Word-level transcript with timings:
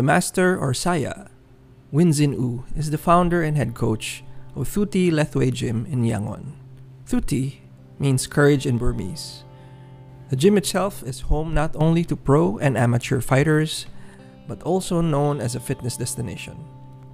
The 0.00 0.08
master 0.08 0.56
or 0.56 0.72
saya, 0.72 1.28
Win 1.92 2.14
Zin 2.14 2.32
Oo, 2.32 2.64
is 2.74 2.88
the 2.88 2.96
founder 2.96 3.42
and 3.42 3.54
head 3.54 3.74
coach 3.74 4.24
of 4.56 4.66
Thut 4.66 4.92
Ti 4.92 5.10
Lethwei 5.10 5.52
Gym 5.52 5.84
in 5.92 6.08
Yangon. 6.08 6.56
Thut 7.04 7.26
Ti 7.28 7.60
means 7.98 8.26
courage 8.26 8.64
in 8.64 8.78
Burmese. 8.78 9.44
The 10.30 10.36
gym 10.36 10.56
itself 10.56 11.02
is 11.02 11.28
home 11.28 11.52
not 11.52 11.76
only 11.76 12.02
to 12.04 12.16
pro 12.16 12.56
and 12.56 12.78
amateur 12.78 13.20
fighters, 13.20 13.84
but 14.48 14.62
also 14.62 15.02
known 15.02 15.38
as 15.38 15.54
a 15.54 15.60
fitness 15.60 15.98
destination. 15.98 16.56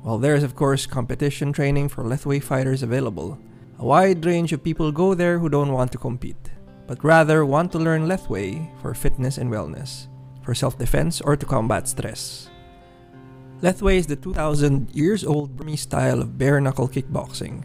While 0.02 0.18
there 0.18 0.37
is, 0.37 0.45
of 0.45 0.54
course, 0.54 0.87
competition 0.87 1.52
training 1.52 1.88
for 1.88 2.04
Lethwei 2.04 2.40
fighters 2.40 2.84
available, 2.84 3.37
a 3.80 3.84
wide 3.84 4.24
range 4.24 4.52
of 4.52 4.62
people 4.62 4.92
go 4.92 5.12
there 5.12 5.40
who 5.40 5.48
don't 5.48 5.73
want 5.73 5.90
to 5.90 5.98
compete, 5.98 6.52
but 6.87 7.02
rather 7.02 7.45
want 7.45 7.73
to 7.73 7.82
learn 7.82 8.06
Lethwei 8.06 8.70
for 8.80 8.95
fitness 8.95 9.38
and 9.38 9.50
wellness, 9.50 10.06
for 10.45 10.54
self 10.54 10.78
defense, 10.78 11.20
or 11.20 11.37
to 11.37 11.46
combat 11.46 11.88
stress. 11.88 12.48
Lethwei 13.62 13.96
is 13.96 14.06
the 14.06 14.16
2000 14.16 14.95
years 14.95 15.24
old 15.24 15.56
Burmese 15.56 15.80
style 15.80 16.20
of 16.20 16.37
bare 16.37 16.60
knuckle 16.60 16.88
kickboxing. 16.88 17.65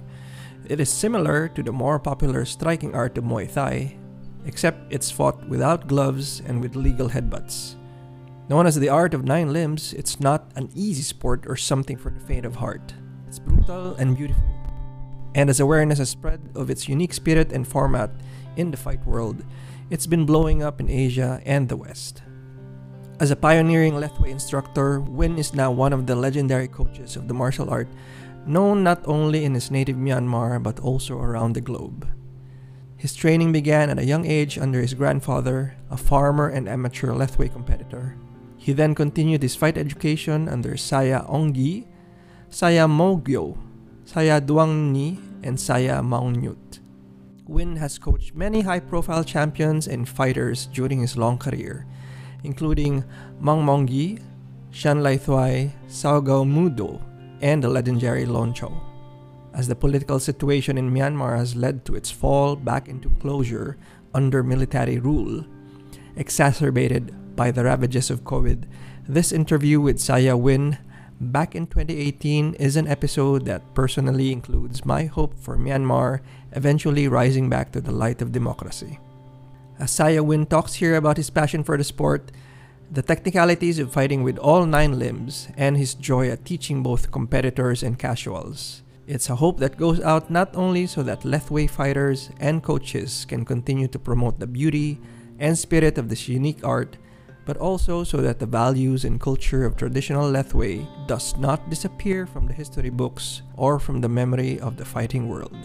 It 0.70 0.80
is 0.80 0.90
similar 0.90 1.50
to 1.50 1.62
the 1.62 1.74
more 1.74 2.00
popular 2.00 2.46
striking 2.46 2.96
art 2.96 3.18
of 3.18 3.26
Muay 3.26 3.52
Thai, 3.52 3.98
except 4.46 4.94
it's 4.94 5.12
fought 5.12 5.46
without 5.50 5.90
gloves 5.90 6.42
and 6.48 6.62
with 6.62 6.78
legal 6.78 7.10
headbutts. 7.10 7.76
Known 8.48 8.68
as 8.68 8.80
the 8.80 8.88
art 8.88 9.14
of 9.14 9.26
nine 9.26 9.52
limbs, 9.52 9.92
it's 9.92 10.22
not 10.22 10.50
an 10.56 10.70
easy 10.74 11.04
sport 11.04 11.44
or 11.46 11.58
something 11.58 11.98
for 11.98 12.10
the 12.10 12.22
faint 12.22 12.46
of 12.46 12.56
heart. 12.56 12.94
It's 13.28 13.40
brutal 13.40 13.96
and 13.96 14.16
beautiful. 14.16 14.44
And 15.36 15.50
as 15.50 15.60
awareness 15.60 16.00
has 16.00 16.10
spread 16.10 16.40
of 16.56 16.70
its 16.70 16.88
unique 16.88 17.14
spirit 17.14 17.52
and 17.52 17.68
format 17.68 18.12
in 18.56 18.72
the 18.72 18.78
fight 18.78 19.06
world, 19.06 19.44
it's 19.90 20.08
been 20.08 20.26
blowing 20.26 20.64
up 20.64 20.80
in 20.80 20.90
Asia 20.90 21.42
and 21.46 21.68
the 21.68 21.76
West. 21.76 22.24
As 23.22 23.30
a 23.30 23.36
pioneering 23.36 23.94
Lethwei 23.94 24.34
instructor, 24.34 25.00
Win 25.00 25.38
is 25.38 25.54
now 25.54 25.70
one 25.70 25.94
of 25.94 26.08
the 26.08 26.16
legendary 26.16 26.68
coaches 26.68 27.16
of 27.16 27.28
the 27.28 27.36
martial 27.36 27.70
art, 27.70 27.88
known 28.48 28.82
not 28.82 29.06
only 29.06 29.46
in 29.46 29.54
his 29.54 29.70
native 29.70 29.96
Myanmar 29.96 30.58
but 30.58 30.80
also 30.80 31.22
around 31.22 31.54
the 31.54 31.62
globe. 31.62 32.10
His 32.98 33.14
training 33.14 33.52
began 33.52 33.92
at 33.92 34.00
a 34.00 34.10
young 34.10 34.26
age 34.26 34.58
under 34.58 34.82
his 34.82 34.96
grandfather, 34.96 35.78
a 35.92 35.98
farmer 35.98 36.50
and 36.50 36.68
amateur 36.68 37.14
Lethwei 37.14 37.54
competitor. 37.54 38.18
He 38.58 38.74
then 38.74 38.96
continued 38.96 39.44
his 39.44 39.54
fight 39.54 39.78
education 39.78 40.50
under 40.50 40.76
Saya 40.76 41.22
Onggi, 41.30 41.86
Saya 42.50 42.88
Mogyo, 42.88 43.56
Saya 44.04 44.42
Duangni, 44.42 45.22
and 45.44 45.60
Saya 45.60 46.02
Maungnyut. 46.02 46.80
Win 47.46 47.76
has 47.76 48.00
coached 48.00 48.34
many 48.34 48.62
high 48.62 48.80
profile 48.80 49.24
champions 49.24 49.88
and 49.88 50.10
fighters 50.10 50.66
during 50.74 51.02
his 51.02 51.16
long 51.16 51.38
career, 51.38 51.86
including 52.44 53.04
Maung 53.42 53.64
Maung 53.64 53.88
Gyi, 53.88 54.22
Shan 54.72 55.04
Lay 55.04 55.18
Thway, 55.18 55.72
Sao 55.88 56.20
Gao 56.20 56.44
Mudo, 56.44 57.02
and 57.42 57.64
the 57.64 57.70
legendary 57.70 58.26
Lone 58.26 58.54
Chaw 58.54 58.72
as 59.54 59.68
the 59.68 59.76
political 59.76 60.20
situation 60.20 60.78
in 60.78 60.92
Myanmar 60.92 61.38
has 61.38 61.56
led 61.56 61.84
to 61.86 61.96
its 61.96 62.12
fall 62.12 62.56
back 62.56 62.88
into 62.88 63.10
closure 63.20 63.78
under 64.14 64.44
military 64.44 65.00
rule. 65.00 65.44
Exacerbated 66.16 67.36
by 67.36 67.52
the 67.52 67.64
ravages 67.64 68.10
of 68.10 68.24
COVID, 68.24 68.64
this 69.08 69.32
interview 69.32 69.80
with 69.80 70.00
Saya 70.00 70.38
Win 70.38 70.78
back 71.20 71.56
in 71.56 71.68
2018 71.68 72.56
is 72.56 72.76
an 72.76 72.88
episode 72.88 73.46
that 73.46 73.74
personally 73.74 74.32
includes 74.32 74.86
my 74.86 75.06
hope 75.06 75.38
for 75.38 75.58
Myanmar 75.58 76.22
eventually 76.54 77.08
rising 77.08 77.50
back 77.50 77.72
to 77.72 77.82
the 77.82 77.92
light 77.92 78.22
of 78.22 78.32
democracy. 78.32 79.00
As 79.82 79.90
Saya 79.90 80.22
Win 80.22 80.46
talks 80.46 80.76
here 80.76 80.94
about 80.94 81.18
his 81.18 81.32
passion 81.32 81.64
for 81.64 81.76
the 81.76 81.84
sport, 81.84 82.32
the 82.92 83.02
technicalities 83.02 83.80
of 83.80 83.92
fighting 83.92 84.22
with 84.22 84.38
all 84.38 84.68
nine 84.68 85.00
limbs, 85.00 85.48
and 85.58 85.76
his 85.76 85.96
joy 85.96 86.30
at 86.30 86.46
teaching 86.46 86.84
both 86.84 87.10
competitors 87.10 87.82
and 87.82 87.98
casuals. 87.98 88.84
It's 89.08 89.28
a 89.32 89.38
hope 89.38 89.58
that 89.58 89.82
goes 89.82 90.00
out 90.00 90.30
not 90.30 90.56
only 90.56 90.86
so 90.86 91.02
that 91.02 91.26
Lethwei 91.26 91.68
fighters 91.68 92.30
and 92.40 92.62
coaches 92.62 93.26
can 93.26 93.44
continue 93.44 93.88
to 93.88 93.98
promote 93.98 94.40
the 94.40 94.46
beauty 94.46 95.00
and 95.40 95.58
spirit 95.58 95.98
of 95.98 96.10
this 96.10 96.30
unique 96.30 96.64
art, 96.64 96.98
but 97.48 97.58
also 97.58 98.04
so 98.04 98.18
that 98.18 98.38
the 98.38 98.46
values 98.46 99.04
and 99.04 99.20
culture 99.20 99.66
of 99.66 99.76
traditional 99.76 100.32
Lethwei 100.32 100.86
does 101.08 101.36
not 101.38 101.72
disappear 101.72 102.28
from 102.28 102.46
the 102.46 102.54
history 102.54 102.92
books 102.92 103.42
or 103.58 103.80
from 103.80 104.00
the 104.00 104.10
memory 104.10 104.60
of 104.60 104.78
the 104.78 104.86
fighting 104.86 105.28
world. 105.28 105.58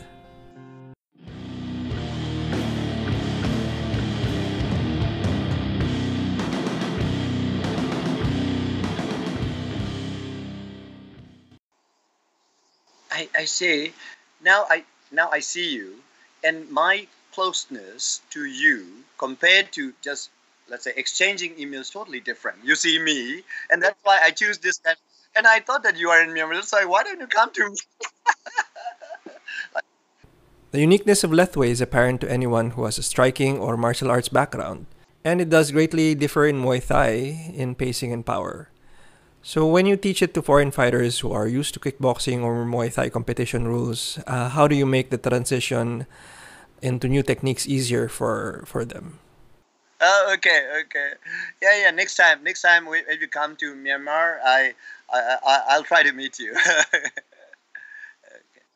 I, 13.16 13.28
I 13.32 13.44
say 13.47 13.93
now 14.44 14.66
I 14.69 14.84
now 15.10 15.31
I 15.32 15.41
see 15.41 15.72
you 15.72 15.97
and 16.44 16.69
my 16.71 17.09
closeness 17.32 18.21
to 18.37 18.44
you 18.44 18.84
compared 19.16 19.72
to 19.72 19.94
just 20.04 20.28
let's 20.69 20.84
say 20.84 20.93
exchanging 20.97 21.55
emails 21.56 21.91
totally 21.91 22.21
different. 22.21 22.59
You 22.62 22.76
see 22.76 22.99
me 22.99 23.41
and 23.71 23.82
that's 23.82 23.97
why 24.05 24.21
I 24.22 24.31
choose 24.32 24.59
this 24.59 24.81
and, 24.84 25.47
I 25.47 25.60
thought 25.60 25.82
that 25.84 25.97
you 25.97 26.09
are 26.09 26.22
in 26.25 26.31
Myanmar. 26.31 26.65
So 26.65 26.76
why 26.88 27.05
don't 27.05 27.21
you 27.21 27.26
come 27.26 27.53
to 27.53 27.69
me? 27.69 27.76
the 30.72 30.81
uniqueness 30.81 31.25
of 31.25 31.31
Lethwei 31.31 31.69
is 31.69 31.81
apparent 31.81 32.21
to 32.22 32.31
anyone 32.31 32.71
who 32.72 32.84
has 32.84 32.97
a 32.97 33.03
striking 33.03 33.59
or 33.59 33.76
martial 33.76 34.10
arts 34.10 34.31
background, 34.31 34.87
and 35.25 35.43
it 35.43 35.50
does 35.50 35.72
greatly 35.72 36.15
differ 36.15 36.47
in 36.47 36.56
Muay 36.56 36.81
Thai 36.81 37.53
in 37.53 37.75
pacing 37.75 38.12
and 38.16 38.25
power. 38.25 38.71
So 39.47 39.65
when 39.65 39.87
you 39.87 39.97
teach 39.97 40.23
it 40.23 40.34
to 40.34 40.43
foreign 40.43 40.73
fighters 40.73 41.21
who 41.21 41.31
are 41.31 41.47
used 41.47 41.73
to 41.75 41.79
kickboxing 41.79 42.43
or 42.43 42.67
Muay 42.67 42.93
Thai 42.93 43.11
competition 43.11 43.69
rules, 43.69 44.19
uh, 44.27 44.49
how 44.49 44.67
do 44.67 44.75
you 44.75 44.84
make 44.84 45.11
the 45.11 45.19
transition 45.19 46.07
into 46.83 47.07
new 47.07 47.23
techniques 47.23 47.62
easier 47.62 48.09
for 48.09 48.65
for 48.67 48.85
them? 48.85 49.21
Oh, 50.01 50.35
okay, 50.35 50.67
okay, 50.83 51.15
yeah, 51.62 51.79
yeah. 51.79 51.93
Next 51.95 52.17
time, 52.17 52.43
next 52.43 52.61
time 52.61 52.91
we, 52.91 53.06
if 53.06 53.21
you 53.21 53.29
come 53.29 53.55
to 53.62 53.77
Myanmar, 53.77 54.43
I, 54.43 54.75
I, 55.15 55.39
I 55.39 55.55
I'll 55.79 55.87
try 55.87 56.03
to 56.03 56.11
meet 56.11 56.41
you. 56.41 56.51
okay, 58.43 58.67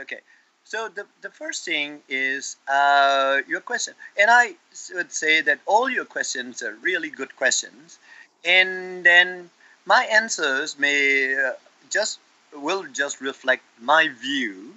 okay. 0.00 0.20
So 0.64 0.88
the, 0.88 1.04
the 1.20 1.28
first 1.28 1.66
thing 1.68 2.00
is 2.08 2.56
uh, 2.72 3.44
your 3.46 3.60
question, 3.60 3.92
and 4.16 4.30
I 4.30 4.56
would 4.94 5.12
say 5.12 5.42
that 5.42 5.60
all 5.66 5.90
your 5.90 6.06
questions 6.06 6.62
are 6.62 6.72
really 6.80 7.10
good 7.10 7.36
questions, 7.36 7.98
and 8.46 9.04
then 9.04 9.50
my 9.86 10.04
answers 10.04 10.78
may 10.78 11.34
uh, 11.34 11.52
just 11.90 12.18
will 12.54 12.84
just 12.92 13.20
reflect 13.20 13.62
my 13.80 14.08
view 14.08 14.74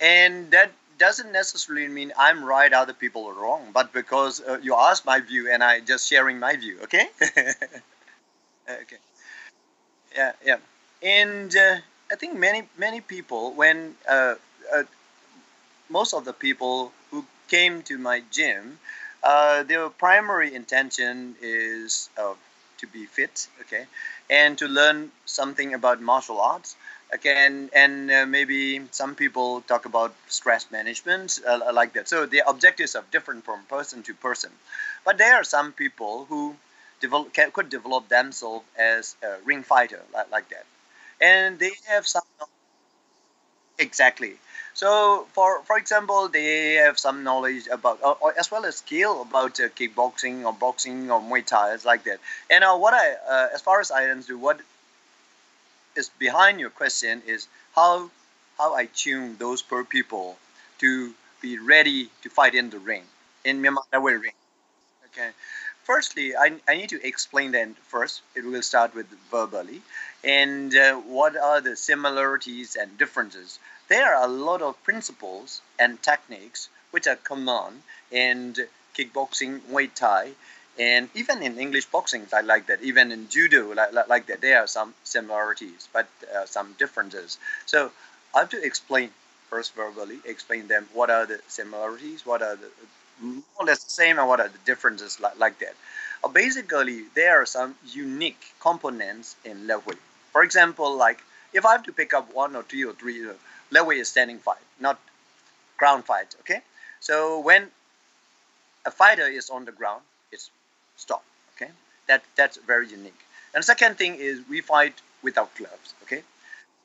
and 0.00 0.50
that 0.50 0.72
doesn't 0.98 1.32
necessarily 1.32 1.88
mean 1.88 2.12
i'm 2.18 2.44
right 2.44 2.72
other 2.72 2.92
people 2.94 3.26
are 3.26 3.34
wrong 3.34 3.70
but 3.72 3.92
because 3.92 4.40
uh, 4.42 4.58
you 4.62 4.74
asked 4.74 5.04
my 5.06 5.20
view 5.20 5.50
and 5.52 5.62
i 5.64 5.80
just 5.80 6.08
sharing 6.08 6.38
my 6.38 6.56
view 6.56 6.78
okay? 6.82 7.08
Okay. 8.68 8.96
Yeah 10.14 10.32
yeah. 10.44 10.58
And 11.02 11.54
uh, 11.56 11.76
i 12.10 12.14
think 12.16 12.34
many 12.38 12.68
many 12.78 13.00
people 13.00 13.52
when 13.52 13.94
uh, 14.08 14.34
uh, 14.74 14.82
most 15.88 16.14
of 16.14 16.24
the 16.24 16.32
people 16.32 16.92
who 17.10 17.24
came 17.48 17.82
to 17.82 17.98
my 17.98 18.22
gym 18.30 18.78
their 19.68 19.88
primary 19.90 20.54
intention 20.54 21.34
is 21.40 22.08
to 22.78 22.86
be 22.86 23.06
fit 23.06 23.48
okay 23.60 23.86
and 24.30 24.58
to 24.58 24.66
learn 24.68 25.10
something 25.24 25.74
about 25.74 26.00
martial 26.00 26.40
arts 26.40 26.76
again 27.12 27.70
and 27.74 28.10
uh, 28.10 28.26
maybe 28.26 28.80
some 28.90 29.14
people 29.14 29.60
talk 29.62 29.84
about 29.86 30.14
stress 30.28 30.70
management 30.70 31.38
uh, 31.46 31.70
like 31.72 31.92
that. 31.94 32.08
So 32.08 32.26
the 32.26 32.42
objectives 32.46 32.94
are 32.96 33.04
different 33.12 33.44
from 33.44 33.62
person 33.64 34.02
to 34.04 34.14
person. 34.14 34.50
But 35.04 35.18
there 35.18 35.34
are 35.36 35.44
some 35.44 35.72
people 35.72 36.26
who 36.28 36.56
develop, 37.00 37.32
can, 37.32 37.50
could 37.52 37.68
develop 37.68 38.08
themselves 38.08 38.64
as 38.76 39.16
a 39.22 39.36
ring 39.44 39.62
fighter 39.62 40.02
like, 40.12 40.30
like 40.30 40.48
that. 40.50 40.64
And 41.20 41.58
they 41.58 41.72
have 41.88 42.06
some 42.06 42.22
exactly 43.78 44.36
so, 44.76 45.26
for 45.32 45.62
for 45.62 45.78
example, 45.78 46.28
they 46.28 46.74
have 46.74 46.98
some 46.98 47.24
knowledge 47.24 47.66
about, 47.72 47.98
uh, 48.02 48.12
or 48.20 48.38
as 48.38 48.50
well 48.50 48.66
as 48.66 48.76
skill 48.76 49.22
about 49.22 49.58
uh, 49.58 49.68
kickboxing 49.70 50.44
or 50.44 50.52
boxing 50.52 51.10
or 51.10 51.18
Muay 51.20 51.44
Thai, 51.46 51.72
it's 51.72 51.86
like 51.86 52.04
that. 52.04 52.18
And 52.50 52.62
uh, 52.62 52.76
what 52.76 52.92
I, 52.92 53.06
uh, 53.26 53.48
as 53.54 53.62
far 53.62 53.80
as 53.80 53.90
I 53.90 54.04
understand, 54.10 54.42
what 54.42 54.60
is 55.96 56.10
behind 56.18 56.60
your 56.60 56.70
question 56.70 57.22
is 57.26 57.48
how 57.74 58.10
how 58.58 58.74
I 58.74 58.86
tune 58.86 59.36
those 59.38 59.62
per 59.62 59.82
people 59.84 60.36
to 60.78 61.14
be 61.40 61.58
ready 61.58 62.10
to 62.22 62.28
fight 62.28 62.54
in 62.54 62.70
the 62.70 62.78
ring 62.78 63.04
in 63.44 63.62
Myanmar 63.62 64.20
ring. 64.20 64.32
Okay. 65.06 65.30
Firstly, 65.84 66.36
I, 66.36 66.60
I 66.68 66.76
need 66.76 66.90
to 66.90 67.06
explain 67.06 67.52
then 67.52 67.76
first. 67.88 68.22
It 68.34 68.44
will 68.44 68.62
start 68.62 68.94
with 68.94 69.06
verbally, 69.30 69.82
and 70.24 70.74
uh, 70.76 70.96
what 70.96 71.36
are 71.36 71.60
the 71.60 71.76
similarities 71.76 72.76
and 72.76 72.98
differences 72.98 73.58
there 73.88 74.14
are 74.14 74.24
a 74.24 74.28
lot 74.28 74.62
of 74.62 74.82
principles 74.82 75.60
and 75.78 76.02
techniques 76.02 76.68
which 76.90 77.06
are 77.06 77.16
common 77.16 77.82
in 78.10 78.54
kickboxing, 78.94 79.60
Muay 79.70 79.92
Thai, 79.94 80.32
And 80.78 81.08
even 81.14 81.42
in 81.42 81.58
English 81.58 81.86
boxing, 81.86 82.26
I 82.32 82.42
like 82.42 82.66
that. 82.66 82.82
Even 82.82 83.10
in 83.10 83.28
judo, 83.28 83.72
like, 83.72 83.92
like, 84.08 84.26
that, 84.26 84.40
there 84.42 84.60
are 84.62 84.66
some 84.66 84.94
similarities, 85.04 85.88
but 85.92 86.06
uh, 86.34 86.44
some 86.46 86.74
differences. 86.78 87.38
So 87.64 87.90
I 88.34 88.40
have 88.40 88.50
to 88.50 88.62
explain 88.62 89.10
first 89.48 89.74
verbally, 89.74 90.18
explain 90.24 90.68
them 90.68 90.88
what 90.92 91.08
are 91.10 91.24
the 91.26 91.40
similarities, 91.48 92.26
what 92.26 92.42
are 92.42 92.56
the 92.56 92.68
more 93.20 93.42
or 93.60 93.66
less 93.66 93.84
the 93.84 93.90
same, 93.90 94.18
and 94.18 94.28
what 94.28 94.40
are 94.40 94.48
the 94.48 94.58
differences 94.66 95.18
like, 95.20 95.38
like 95.38 95.58
that. 95.60 95.74
Uh, 96.22 96.28
basically, 96.28 97.04
there 97.14 97.40
are 97.40 97.46
some 97.46 97.74
unique 97.86 98.44
components 98.60 99.36
in 99.44 99.66
Lethwei. 99.66 99.96
For 100.32 100.42
example, 100.42 100.94
like 100.96 101.22
if 101.52 101.64
I 101.64 101.72
have 101.72 101.82
to 101.84 101.92
pick 101.92 102.14
up 102.14 102.34
one 102.34 102.56
or 102.56 102.62
two 102.62 102.90
or 102.90 102.92
three, 102.94 103.28
uh, 103.28 103.32
Lethwei 103.72 104.00
is 104.00 104.08
standing 104.08 104.38
fight, 104.38 104.64
not 104.80 104.98
ground 105.76 106.04
fight. 106.04 106.34
Okay, 106.40 106.60
so 107.00 107.40
when 107.40 107.70
a 108.84 108.90
fighter 108.90 109.26
is 109.26 109.50
on 109.50 109.64
the 109.64 109.72
ground, 109.72 110.02
it's 110.32 110.50
stop. 110.96 111.24
Okay, 111.56 111.70
that 112.08 112.22
that's 112.36 112.56
very 112.58 112.88
unique. 112.88 113.20
And 113.54 113.64
second 113.64 113.96
thing 113.96 114.16
is 114.16 114.40
we 114.48 114.60
fight 114.60 114.94
without 115.22 115.54
gloves. 115.56 115.94
Okay, 116.02 116.22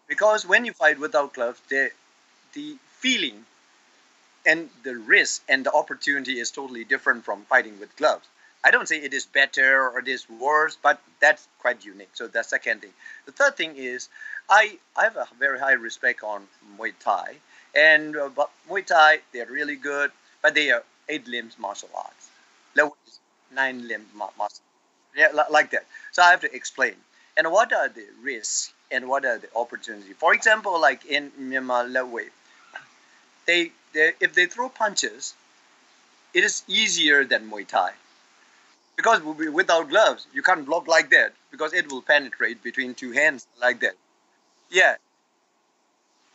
because 0.08 0.46
when 0.46 0.66
you 0.66 0.74
fight 0.74 1.00
without 1.00 1.34
gloves, 1.34 1.62
the 1.70 1.92
the 2.54 2.78
feeling 3.00 3.46
and 4.46 4.70
the 4.84 4.96
risk 4.96 5.44
and 5.48 5.66
the 5.66 5.74
opportunity 5.74 6.40
is 6.40 6.52
totally 6.52 6.84
different 6.84 7.24
from 7.24 7.44
fighting 7.46 7.80
with 7.80 7.96
gloves. 7.98 8.28
I 8.64 8.72
don't 8.72 8.88
say 8.88 8.98
it 8.98 9.14
is 9.14 9.26
better 9.26 9.90
or 9.90 10.00
it 10.00 10.08
is 10.08 10.30
worse, 10.30 10.78
but 10.82 11.02
that's 11.20 11.48
quite 11.60 11.84
unique. 11.84 12.12
So 12.14 12.28
that's 12.28 12.50
the 12.50 12.56
second 12.58 12.82
thing. 12.82 12.92
The 13.26 13.32
third 13.32 13.58
thing 13.58 13.76
is 13.76 14.10
I, 14.52 14.78
I 14.98 15.04
have 15.06 15.18
a 15.18 15.28
very 15.40 15.60
high 15.60 15.74
respect 15.74 16.24
on 16.24 16.48
Muay 16.78 16.94
Thai. 17.00 17.38
And 17.76 18.16
uh, 18.18 18.30
but 18.30 18.52
Muay 18.70 18.86
Thai, 18.86 19.22
they're 19.34 19.48
really 19.48 19.78
good, 19.78 20.12
but 20.44 20.54
they 20.56 20.72
are 20.72 20.84
eight 21.10 21.28
limbs 21.28 21.58
martial 21.60 21.90
arts. 21.96 22.30
Nine 23.54 23.88
limb 23.88 24.08
martial 24.16 24.62
Yeah, 25.16 25.30
like 25.50 25.72
that. 25.72 25.86
So 26.12 26.24
I 26.24 26.32
have 26.32 26.42
to 26.42 26.54
explain. 26.56 26.96
And 27.38 27.52
what 27.52 27.74
are 27.74 27.90
the 27.90 28.08
risks 28.22 28.74
and 28.92 29.08
what 29.10 29.26
are 29.26 29.38
the 29.38 29.50
opportunities? 29.56 30.16
For 30.18 30.34
example, 30.34 30.80
like 30.82 31.06
in 31.06 31.32
Myanmar 31.40 31.90
Lethwei, 31.92 32.30
they, 33.46 33.72
they 33.94 34.14
if 34.20 34.34
they 34.34 34.46
throw 34.48 34.70
punches, 34.70 35.34
it 36.34 36.44
is 36.44 36.64
easier 36.68 37.24
than 37.26 37.50
Muay 37.50 37.68
Thai 37.68 37.94
because 38.96 39.22
without 39.24 39.90
gloves 39.90 40.28
you 40.34 40.42
can't 40.44 40.66
block 40.66 40.88
like 40.88 41.10
that 41.10 41.34
because 41.52 41.74
it 41.74 41.92
will 41.92 42.02
penetrate 42.02 42.62
between 42.64 42.94
two 42.94 43.12
hands 43.12 43.48
like 43.60 43.80
that 43.82 43.96
yeah. 44.72 44.98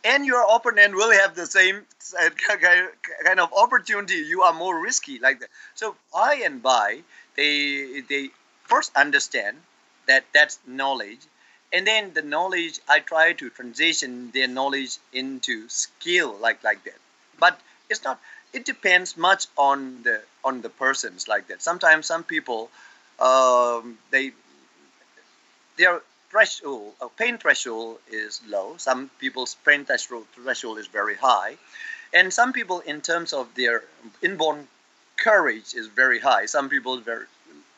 And 0.03 0.25
your 0.25 0.43
opponent 0.55 0.95
will 0.95 1.11
have 1.11 1.35
the 1.35 1.45
same 1.45 1.85
uh, 2.19 2.29
kind 3.25 3.39
of 3.39 3.53
opportunity. 3.53 4.15
You 4.15 4.43
are 4.43 4.53
more 4.53 4.79
risky 4.79 5.19
like 5.19 5.39
that. 5.41 5.49
So 5.75 5.95
by 6.13 6.35
and 6.35 6.61
by 6.63 7.03
they 7.35 8.01
they 8.01 8.29
first 8.65 8.95
understand 8.95 9.61
that 10.07 10.25
that's 10.33 10.59
knowledge. 10.65 11.19
And 11.73 11.85
then 11.85 12.13
the 12.13 12.21
knowledge 12.21 12.79
i 12.87 12.99
try 12.99 13.33
to 13.33 13.49
transition 13.49 14.31
their 14.31 14.47
knowledge 14.47 14.97
into 15.11 15.67
skill 15.69 16.35
like 16.37 16.63
like 16.63 16.83
that. 16.85 16.99
But 17.39 17.59
it's 17.89 18.03
not 18.03 18.19
it 18.53 18.63
depends 18.65 19.17
much 19.17 19.47
on 19.57 20.03
the 20.03 20.23
on 20.43 20.61
the 20.61 20.69
persons 20.69 21.27
like 21.27 21.47
that. 21.49 21.61
Sometimes 21.61 22.05
some 22.07 22.23
people 22.23 22.71
um, 23.19 23.97
they 24.11 24.31
their 25.77 26.01
threshold 26.29 26.93
uh, 27.01 27.07
pain 27.17 27.37
threshold 27.37 27.99
is 28.11 28.41
low. 28.47 28.75
Some 28.77 29.09
people's 29.19 29.55
pain 29.65 29.85
threshold 29.85 30.25
threshold 30.33 30.79
is 30.79 30.87
very 30.87 31.15
high, 31.15 31.57
and 32.13 32.33
some 32.33 32.53
people 32.53 32.79
in 32.81 33.01
terms 33.01 33.33
of 33.33 33.53
their 33.55 33.83
inborn 34.21 34.67
courage 35.17 35.73
is 35.73 35.87
very 35.87 36.19
high. 36.19 36.45
Some 36.45 36.69
people 36.69 36.99
very 36.99 37.25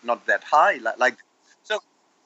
not 0.04 0.26
that 0.28 0.44
high 0.44 0.76
like, 0.76 1.00
like 1.00 1.18
so 1.64 1.80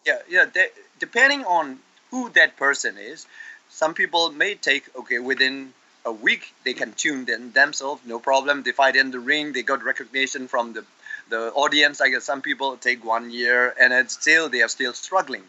yeah 0.06 0.20
yeah 0.30 0.46
they, 0.54 0.68
depending 1.00 1.44
on 1.46 1.80
who 2.12 2.30
that 2.30 2.56
person 2.58 2.98
is 2.98 3.25
some 3.70 3.94
people 3.94 4.31
may 4.31 4.56
take 4.56 4.84
okay 4.96 5.20
within 5.20 5.74
a 6.06 6.12
week 6.12 6.54
they 6.64 6.74
can 6.74 6.94
tune 6.94 7.25
them 7.25 7.52
themselves 7.54 8.02
no 8.06 8.20
problem 8.20 8.64
they 8.64 8.72
fight 8.72 8.96
in 8.96 9.12
the 9.12 9.20
ring 9.20 9.54
they 9.54 9.64
got 9.64 9.84
recognition 9.84 10.48
from 10.48 10.74
the 10.74 10.86
the 11.30 11.52
audience 11.54 12.02
i 12.02 12.10
guess 12.10 12.24
some 12.24 12.42
people 12.42 12.78
take 12.78 13.04
one 13.04 13.31
year 13.31 13.74
and 13.80 13.94
it's 13.94 14.14
still 14.14 14.50
they 14.50 14.62
are 14.62 14.68
still 14.68 14.94
struggling 14.94 15.44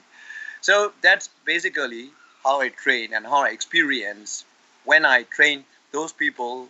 so 0.65 0.93
that's 1.03 1.29
basically 1.45 2.09
how 2.43 2.61
i 2.61 2.69
train 2.69 3.13
and 3.13 3.27
how 3.27 3.45
i 3.45 3.51
experience 3.51 4.45
when 4.85 5.05
i 5.05 5.23
train 5.25 5.65
those 5.93 6.13
people 6.13 6.69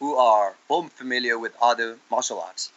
who 0.00 0.14
are 0.16 0.54
both 0.68 0.90
familiar 0.92 1.38
with 1.38 1.52
other 1.60 1.98
martial 2.10 2.40
arts 2.40 2.72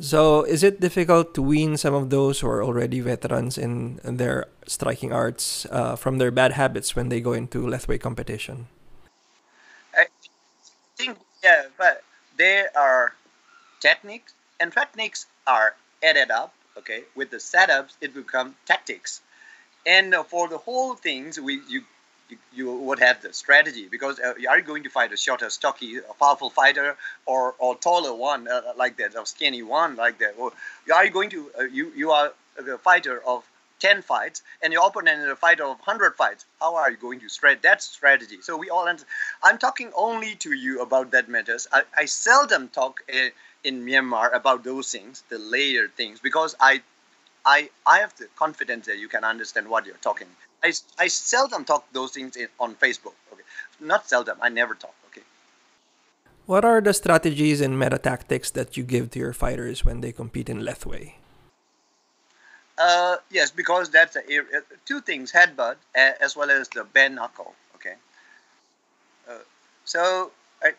so, 0.00 0.42
is 0.42 0.62
it 0.62 0.80
difficult 0.80 1.32
to 1.34 1.42
wean 1.42 1.78
some 1.78 1.94
of 1.94 2.10
those 2.10 2.40
who 2.40 2.48
are 2.48 2.62
already 2.62 3.00
veterans 3.00 3.56
in 3.56 3.98
their 4.04 4.44
striking 4.66 5.12
arts 5.12 5.64
uh, 5.70 5.96
from 5.96 6.18
their 6.18 6.30
bad 6.30 6.52
habits 6.52 6.94
when 6.94 7.08
they 7.08 7.20
go 7.20 7.32
into 7.32 7.64
Lethwei 7.64 7.98
competition? 7.98 8.68
I 9.96 10.06
think, 10.96 11.16
yeah, 11.42 11.72
but 11.78 12.02
there 12.36 12.68
are 12.76 13.14
techniques, 13.80 14.34
and 14.60 14.70
techniques 14.70 15.26
are 15.46 15.76
added 16.02 16.30
up, 16.30 16.52
okay? 16.78 17.04
With 17.14 17.30
the 17.30 17.38
setups, 17.38 17.92
it 18.00 18.14
become 18.14 18.54
tactics. 18.66 19.20
And 19.86 20.14
for 20.28 20.48
the 20.48 20.58
whole 20.58 20.94
things, 20.94 21.38
we 21.38 21.60
you 21.68 21.82
you, 22.52 22.72
would 22.72 22.98
have 22.98 23.22
the 23.22 23.32
strategy 23.32 23.86
because 23.88 24.18
uh, 24.18 24.34
are 24.48 24.58
you 24.58 24.64
going 24.64 24.82
to 24.82 24.90
fight 24.90 25.12
a 25.12 25.16
shorter, 25.16 25.48
stocky, 25.48 25.98
a 25.98 26.14
powerful 26.14 26.50
fighter 26.50 26.96
or 27.24 27.54
or 27.58 27.76
taller 27.76 28.14
one 28.14 28.48
uh, 28.48 28.62
like 28.76 28.96
that, 28.96 29.16
or 29.16 29.26
skinny 29.26 29.62
one 29.62 29.96
like 29.96 30.18
that? 30.18 30.34
Or 30.36 30.52
are 30.92 31.04
you 31.04 31.10
going 31.10 31.30
to 31.30 31.50
uh, 31.58 31.62
you 31.64 31.92
you 31.94 32.10
are 32.10 32.32
the 32.56 32.78
fighter 32.78 33.22
of 33.24 33.44
10 33.80 34.02
fights 34.02 34.42
and 34.62 34.72
your 34.72 34.86
opponent 34.86 35.20
is 35.20 35.28
a 35.28 35.36
fighter 35.36 35.64
of 35.64 35.78
100 35.78 36.14
fights 36.14 36.44
how 36.60 36.74
are 36.74 36.90
you 36.90 36.96
going 36.96 37.20
to 37.20 37.28
spread 37.28 37.60
that 37.62 37.82
strategy 37.82 38.38
so 38.40 38.56
we 38.56 38.70
all 38.70 38.88
i'm 39.42 39.58
talking 39.58 39.90
only 39.96 40.34
to 40.36 40.52
you 40.52 40.80
about 40.80 41.10
that 41.10 41.28
matters 41.28 41.68
i, 41.72 41.82
I 41.96 42.04
seldom 42.06 42.68
talk 42.68 43.00
in, 43.08 43.26
uh, 43.26 43.28
in 43.64 43.84
myanmar 43.84 44.34
about 44.34 44.64
those 44.64 44.90
things 44.90 45.24
the 45.28 45.38
layered 45.38 45.94
things 45.94 46.20
because 46.20 46.54
i 46.60 46.80
i 47.44 47.68
i 47.86 47.98
have 47.98 48.16
the 48.16 48.28
confidence 48.36 48.86
that 48.86 48.98
you 48.98 49.08
can 49.08 49.24
understand 49.24 49.68
what 49.68 49.86
you're 49.86 49.96
talking 49.96 50.28
I, 50.62 50.72
I 50.98 51.06
seldom 51.08 51.64
talk 51.64 51.86
those 51.92 52.12
things 52.12 52.36
in, 52.36 52.48
on 52.58 52.74
Facebook. 52.74 53.14
Okay, 53.32 53.42
not 53.80 54.08
seldom. 54.08 54.38
I 54.40 54.48
never 54.48 54.74
talk. 54.74 54.94
Okay. 55.10 55.22
What 56.46 56.64
are 56.64 56.80
the 56.80 56.92
strategies 56.92 57.60
and 57.60 57.78
meta 57.78 57.98
tactics 57.98 58.50
that 58.52 58.76
you 58.76 58.82
give 58.82 59.10
to 59.12 59.18
your 59.18 59.32
fighters 59.32 59.84
when 59.84 60.00
they 60.00 60.12
compete 60.12 60.48
in 60.48 60.62
Lethwei? 60.62 61.14
Uh, 62.78 63.16
yes, 63.30 63.50
because 63.50 63.90
that's 63.90 64.16
a, 64.16 64.22
two 64.84 65.00
things: 65.00 65.32
headbutt 65.32 65.76
as 65.94 66.36
well 66.36 66.50
as 66.50 66.68
the 66.68 66.84
bare 66.84 67.08
knuckle. 67.08 67.54
Okay. 67.76 67.94
Uh, 69.28 69.38
so 69.84 70.30
I, 70.62 70.72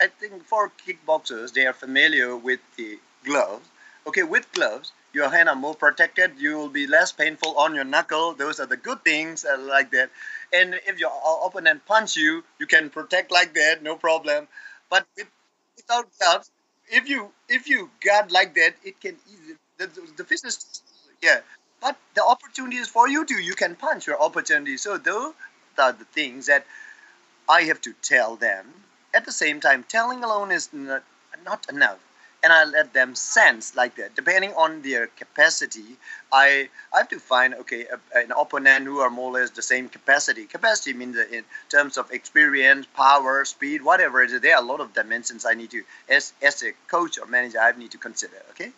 I 0.00 0.08
think 0.08 0.44
for 0.44 0.72
kickboxers, 0.86 1.52
they 1.52 1.66
are 1.66 1.72
familiar 1.72 2.36
with 2.36 2.60
the 2.76 2.98
gloves. 3.24 3.68
Okay, 4.06 4.22
with 4.22 4.50
gloves, 4.52 4.92
your 5.12 5.28
hand 5.30 5.48
are 5.48 5.56
more 5.56 5.74
protected. 5.74 6.32
You 6.38 6.56
will 6.56 6.68
be 6.68 6.86
less 6.86 7.12
painful 7.12 7.56
on 7.58 7.74
your 7.74 7.84
knuckle. 7.84 8.34
Those 8.34 8.60
are 8.60 8.66
the 8.66 8.76
good 8.76 9.02
things 9.04 9.44
uh, 9.44 9.58
like 9.58 9.90
that. 9.92 10.10
And 10.52 10.74
if 10.86 10.98
your 10.98 11.12
opponent 11.44 11.84
punch 11.86 12.16
you, 12.16 12.44
you 12.58 12.66
can 12.66 12.90
protect 12.90 13.32
like 13.32 13.54
that, 13.54 13.82
no 13.82 13.96
problem. 13.96 14.48
But 14.90 15.06
with, 15.16 15.28
without 15.76 16.06
gloves, 16.18 16.50
if 16.88 17.08
you 17.08 17.30
if 17.48 17.68
you 17.68 17.90
guard 18.00 18.30
like 18.30 18.54
that, 18.54 18.74
it 18.84 19.00
can 19.00 19.16
easily 19.32 19.56
the, 19.78 19.88
the 20.16 20.24
fist 20.24 20.46
is 20.46 20.82
yeah. 21.22 21.40
But 21.80 21.96
the 22.14 22.24
opportunity 22.24 22.76
is 22.76 22.88
for 22.88 23.08
you 23.08 23.24
to 23.24 23.34
you 23.34 23.54
can 23.54 23.76
punch 23.76 24.06
your 24.06 24.20
opportunity. 24.20 24.76
So 24.76 24.98
those 24.98 25.34
are 25.78 25.92
the 25.92 26.04
things 26.06 26.46
that 26.46 26.66
I 27.48 27.62
have 27.62 27.80
to 27.82 27.92
tell 28.02 28.36
them. 28.36 28.66
At 29.14 29.24
the 29.24 29.32
same 29.32 29.60
time, 29.60 29.84
telling 29.84 30.22
alone 30.24 30.52
is 30.52 30.72
not, 30.72 31.02
not 31.44 31.68
enough 31.70 31.98
and 32.46 32.52
I 32.52 32.64
let 32.64 32.92
them 32.92 33.16
sense 33.16 33.74
like 33.74 33.96
that. 33.96 34.14
Depending 34.14 34.52
on 34.54 34.82
their 34.82 35.08
capacity, 35.08 35.96
I 36.32 36.68
I 36.92 36.98
have 36.98 37.08
to 37.08 37.18
find 37.18 37.54
okay 37.54 37.86
a, 37.86 37.98
an 38.16 38.30
opponent 38.30 38.84
who 38.84 39.00
are 39.00 39.10
more 39.10 39.30
or 39.30 39.40
less 39.40 39.50
the 39.50 39.62
same 39.62 39.88
capacity. 39.88 40.44
Capacity 40.44 40.92
means 40.92 41.16
in 41.16 41.44
terms 41.68 41.96
of 41.96 42.10
experience, 42.12 42.86
power, 42.94 43.44
speed, 43.44 43.82
whatever 43.82 44.22
it 44.22 44.30
is. 44.30 44.40
There 44.40 44.54
are 44.54 44.62
a 44.62 44.66
lot 44.66 44.80
of 44.80 44.92
dimensions 44.94 45.44
I 45.44 45.54
need 45.54 45.70
to 45.70 45.82
as 46.08 46.32
as 46.40 46.62
a 46.62 46.72
coach 46.88 47.18
or 47.18 47.26
manager 47.26 47.58
I 47.58 47.72
need 47.72 47.90
to 47.92 47.98
consider. 47.98 48.40
Okay. 48.50 48.70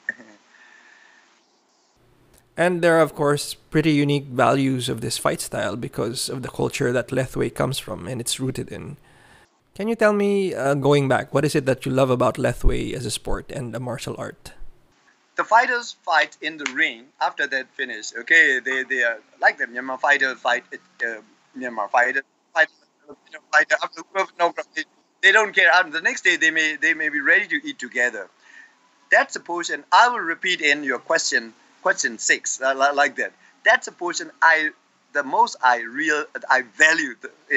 And 2.59 2.83
there 2.83 2.99
are, 2.99 3.03
of 3.03 3.15
course, 3.15 3.55
pretty 3.55 3.93
unique 3.93 4.27
values 4.27 4.89
of 4.89 5.01
this 5.01 5.17
fight 5.17 5.41
style 5.41 5.77
because 5.77 6.29
of 6.29 6.43
the 6.43 6.49
culture 6.49 6.93
that 6.93 7.15
Lethwei 7.15 7.55
comes 7.55 7.79
from 7.79 8.09
and 8.09 8.21
it's 8.21 8.41
rooted 8.41 8.73
in. 8.73 8.97
Can 9.77 9.87
you 9.87 9.95
tell 9.95 10.13
me, 10.13 10.55
uh, 10.55 10.75
going 10.75 11.07
back, 11.07 11.33
what 11.33 11.45
is 11.45 11.55
it 11.55 11.67
that 11.67 11.87
you 11.87 11.93
love 11.93 12.11
about 12.11 12.35
Lethwei 12.35 12.95
as 12.95 13.07
a 13.07 13.13
sport 13.13 13.53
and 13.53 13.77
a 13.77 13.79
martial 13.79 14.17
art? 14.19 14.55
The 15.37 15.45
fighters 15.45 15.95
fight 16.03 16.37
in 16.41 16.57
the 16.57 16.69
ring 16.75 17.05
after 17.21 17.47
that 17.47 17.69
finish. 17.75 18.13
Okay, 18.13 18.59
they 18.59 18.83
they 18.83 19.05
are 19.05 19.21
like 19.41 19.57
the 19.59 19.67
Myanmar 19.67 20.01
fighter 20.01 20.35
fight. 20.35 20.65
Uh, 20.75 21.23
Myanmar 21.57 21.89
fighter 21.89 22.25
fight, 22.53 22.67
fighter 23.53 23.77
after 23.81 24.03
no, 24.41 24.53
they, 24.75 24.83
they 25.23 25.31
don't 25.31 25.55
care. 25.55 25.71
the 25.93 26.01
next 26.01 26.25
day 26.25 26.35
they 26.35 26.51
may 26.51 26.75
they 26.75 26.93
may 26.93 27.09
be 27.09 27.21
ready 27.21 27.47
to 27.47 27.59
eat 27.69 27.79
together. 27.79 28.29
That's 29.13 29.37
a 29.37 29.41
portion 29.41 29.85
I 29.93 30.09
will 30.09 30.27
repeat 30.35 30.61
in 30.61 30.83
your 30.83 30.99
question, 30.99 31.55
question 31.83 32.19
six, 32.19 32.61
uh, 32.61 32.75
like 32.95 33.17
that. 33.17 33.33
That's 33.65 33.87
a 33.89 33.93
portion 33.93 34.31
I, 34.43 34.71
the 35.13 35.23
most 35.23 35.57
I 35.63 35.81
real, 35.81 36.25
I 36.51 36.63
value 36.63 37.15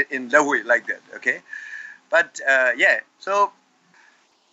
in 0.09 0.29
the 0.29 0.43
way 0.43 0.63
like 0.63 0.87
that. 0.87 1.01
Okay, 1.15 1.41
but 2.09 2.39
uh, 2.49 2.71
yeah. 2.77 2.99
So, 3.19 3.51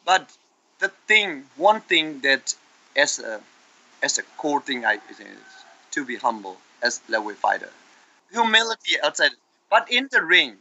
but 0.05 0.37
the 0.81 0.89
thing, 1.07 1.45
one 1.57 1.81
thing 1.81 2.21
that 2.21 2.55
as 2.97 3.19
a 3.19 3.41
as 4.03 4.19
a 4.19 4.23
core 4.37 4.61
thing, 4.61 4.85
I 4.85 4.95
is 5.11 5.19
to 5.93 6.05
be 6.05 6.17
humble 6.17 6.57
as 6.83 7.01
level 7.09 7.35
fighter. 7.35 7.71
Humility 8.33 8.97
outside, 9.03 9.33
but 9.71 9.91
in 9.91 10.09
the 10.13 10.23
ring, 10.23 10.57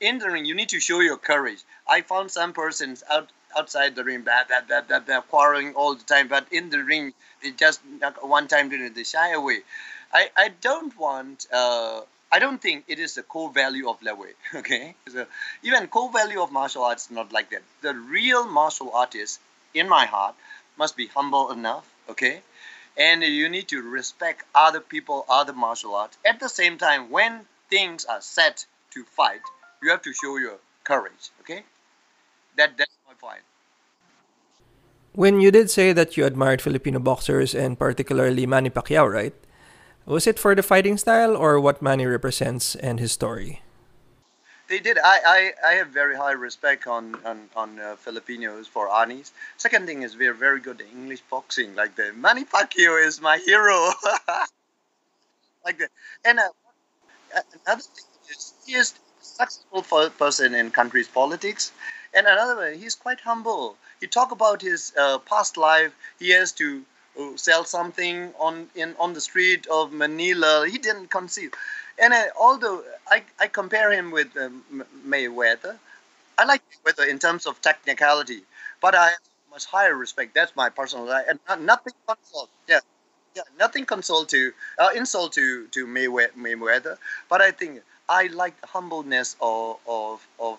in 0.00 0.18
the 0.18 0.30
ring, 0.30 0.44
you 0.44 0.54
need 0.54 0.68
to 0.70 0.80
show 0.80 1.00
your 1.00 1.16
courage. 1.16 1.62
I 1.88 2.02
found 2.02 2.30
some 2.30 2.52
persons 2.52 3.02
out 3.10 3.30
outside 3.56 3.94
the 3.96 4.04
ring, 4.04 4.24
that 4.24 4.48
that 4.48 4.68
that 4.68 4.88
that 4.88 5.06
they're 5.06 5.22
quarreling 5.22 5.74
all 5.74 5.94
the 5.94 6.04
time, 6.04 6.28
but 6.28 6.46
in 6.52 6.70
the 6.70 6.82
ring, 6.82 7.12
they 7.42 7.50
just 7.52 7.80
one 8.22 8.48
time 8.48 8.70
it, 8.72 8.94
they 8.94 9.04
shy 9.04 9.32
away. 9.32 9.60
I 10.12 10.30
I 10.36 10.48
don't 10.60 10.96
want. 10.98 11.46
Uh, 11.52 12.02
I 12.32 12.38
don't 12.40 12.60
think 12.60 12.84
it 12.88 12.98
is 12.98 13.14
the 13.14 13.22
core 13.22 13.50
value 13.52 13.88
of 13.88 14.00
Lethwei. 14.00 14.34
Okay, 14.54 14.94
so 15.08 15.26
even 15.62 15.86
core 15.88 16.10
value 16.12 16.42
of 16.42 16.50
martial 16.52 16.84
arts 16.84 17.04
is 17.06 17.10
not 17.10 17.32
like 17.32 17.50
that. 17.50 17.62
The 17.82 17.94
real 17.94 18.46
martial 18.46 18.90
artist, 18.92 19.40
in 19.74 19.88
my 19.88 20.06
heart, 20.06 20.34
must 20.76 20.96
be 20.96 21.06
humble 21.06 21.50
enough. 21.52 21.86
Okay, 22.10 22.42
and 22.96 23.22
you 23.22 23.48
need 23.48 23.68
to 23.68 23.82
respect 23.82 24.44
other 24.54 24.80
people, 24.80 25.24
other 25.28 25.52
martial 25.52 25.94
arts. 25.94 26.16
At 26.24 26.40
the 26.40 26.48
same 26.48 26.78
time, 26.78 27.10
when 27.10 27.46
things 27.70 28.04
are 28.04 28.20
set 28.20 28.66
to 28.92 29.04
fight, 29.04 29.42
you 29.82 29.90
have 29.90 30.02
to 30.02 30.12
show 30.12 30.36
your 30.36 30.58
courage. 30.84 31.30
Okay, 31.40 31.62
that 32.56 32.76
that's 32.76 32.96
When 35.16 35.40
you 35.40 35.50
did 35.50 35.70
say 35.70 35.94
that 35.94 36.16
you 36.16 36.26
admired 36.26 36.60
Filipino 36.60 36.98
boxers 36.98 37.54
and 37.54 37.78
particularly 37.78 38.44
Manny 38.44 38.68
Pacquiao, 38.68 39.10
right? 39.10 39.34
Was 40.04 40.26
it 40.26 40.38
for 40.38 40.54
the 40.54 40.62
fighting 40.62 40.98
style 40.98 41.34
or 41.34 41.58
what 41.58 41.80
Manny 41.80 42.04
represents 42.04 42.76
and 42.76 43.00
his 43.00 43.12
story? 43.12 43.62
They 44.68 44.78
did. 44.78 44.98
I, 44.98 45.18
I, 45.26 45.52
I 45.70 45.72
have 45.74 45.88
very 45.88 46.16
high 46.16 46.32
respect 46.32 46.86
on 46.86 47.16
on, 47.24 47.48
on 47.56 47.78
uh, 47.78 47.96
Filipinos 47.96 48.66
for 48.66 48.88
Arnis. 48.88 49.30
Second 49.56 49.86
thing 49.86 50.02
is 50.02 50.16
we're 50.16 50.34
very 50.34 50.60
good 50.60 50.80
at 50.80 50.88
English 50.88 51.22
boxing. 51.30 51.74
Like 51.74 51.96
the 51.96 52.12
Manny 52.12 52.44
Pacquiao 52.44 53.04
is 53.04 53.20
my 53.20 53.38
hero. 53.38 53.92
like 55.64 55.78
that. 55.78 55.90
And 56.24 56.40
uh, 56.40 56.48
another 57.64 57.82
thing 57.82 58.04
is 58.28 58.52
he 58.66 58.74
is 58.74 58.94
successful 59.20 59.82
person 60.18 60.54
in 60.54 60.70
country's 60.70 61.08
politics. 61.08 61.72
And 62.16 62.26
another 62.26 62.56
way, 62.56 62.78
he's 62.78 62.96
quite 62.96 63.20
humble. 63.20 63.76
He 64.00 64.06
talk 64.08 64.32
about 64.32 64.62
his 64.62 64.92
uh, 64.98 65.18
past 65.18 65.56
life. 65.56 65.94
He 66.18 66.30
has 66.30 66.52
to 66.52 66.82
uh, 67.20 67.36
sell 67.36 67.64
something 67.64 68.32
on 68.38 68.68
in 68.74 68.96
on 68.98 69.12
the 69.12 69.20
street 69.20 69.66
of 69.68 69.92
Manila. 69.92 70.66
He 70.68 70.78
didn't 70.78 71.08
conceive. 71.10 71.52
And 71.98 72.12
uh, 72.14 72.24
although 72.38 72.82
I, 73.08 73.22
I 73.40 73.46
compare 73.48 73.92
him 73.92 74.10
with 74.10 74.36
uh, 74.36 74.50
Mayweather, 75.06 75.78
I 76.38 76.44
like 76.44 76.62
Mayweather 76.72 77.08
in 77.08 77.18
terms 77.18 77.46
of 77.46 77.60
technicality, 77.62 78.42
but 78.80 78.94
I 78.94 79.08
have 79.10 79.18
much 79.50 79.66
higher 79.66 79.94
respect. 79.94 80.34
That's 80.34 80.54
my 80.56 80.68
personal 80.70 81.10
and 81.12 81.38
nothing 81.60 81.94
consult. 82.06 82.50
Yeah, 82.68 82.80
yeah, 83.34 83.42
nothing 83.58 83.86
consult 83.86 84.28
to 84.30 84.52
uh, 84.78 84.90
insult 84.96 85.32
to 85.34 85.66
to 85.68 85.86
Mayweather, 85.86 86.98
but 87.28 87.40
I 87.42 87.50
think 87.52 87.82
I 88.08 88.28
like 88.28 88.60
the 88.60 88.66
humbleness 88.68 89.36
of, 89.40 89.78
of, 89.88 90.26
of 90.38 90.58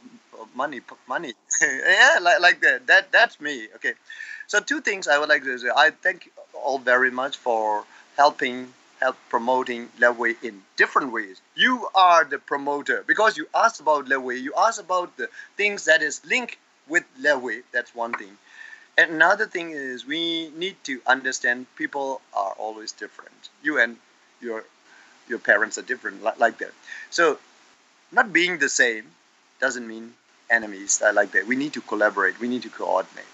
Manny 0.55 0.81
Manny. 1.09 1.33
yeah, 1.61 2.19
like, 2.21 2.39
like 2.41 2.61
that. 2.61 2.87
That 2.87 3.11
that's 3.11 3.39
me. 3.39 3.67
Okay. 3.75 3.93
So 4.47 4.59
two 4.59 4.81
things 4.81 5.07
I 5.07 5.17
would 5.17 5.29
like 5.29 5.43
to 5.43 5.57
say. 5.57 5.69
I 5.75 5.91
thank 5.91 6.25
you 6.25 6.31
all 6.53 6.79
very 6.79 7.11
much 7.11 7.37
for 7.37 7.83
helping 8.17 8.73
help 8.99 9.15
promoting 9.29 9.89
Lethwei 9.99 10.35
in 10.43 10.63
different 10.75 11.11
ways. 11.11 11.39
You 11.55 11.87
are 11.93 12.23
the 12.25 12.39
promoter 12.39 13.03
because 13.05 13.37
you 13.37 13.47
asked 13.53 13.79
about 13.79 14.05
Lethwei. 14.05 14.41
You 14.41 14.53
asked 14.57 14.79
about 14.79 15.15
the 15.17 15.29
things 15.55 15.85
that 15.85 16.01
is 16.01 16.25
linked 16.25 16.57
with 16.87 17.03
Lethwei. 17.21 17.63
That's 17.71 17.93
one 17.93 18.13
thing. 18.13 18.37
And 18.97 19.11
another 19.11 19.45
thing 19.45 19.71
is 19.71 20.05
we 20.05 20.49
need 20.49 20.75
to 20.85 21.01
understand 21.05 21.67
people 21.75 22.21
are 22.33 22.53
always 22.53 22.91
different. 22.91 23.49
You 23.61 23.79
and 23.79 23.97
your 24.41 24.63
your 25.27 25.39
parents 25.39 25.77
are 25.77 25.83
different 25.83 26.23
like 26.23 26.57
that. 26.59 26.71
So, 27.09 27.37
not 28.11 28.33
being 28.33 28.57
the 28.59 28.69
same 28.69 29.05
doesn't 29.59 29.87
mean 29.87 30.13
enemies 30.49 31.01
like 31.13 31.31
that. 31.31 31.47
We 31.47 31.55
need 31.55 31.73
to 31.73 31.81
collaborate. 31.81 32.39
We 32.39 32.47
need 32.47 32.63
to 32.63 32.69
coordinate. 32.69 33.25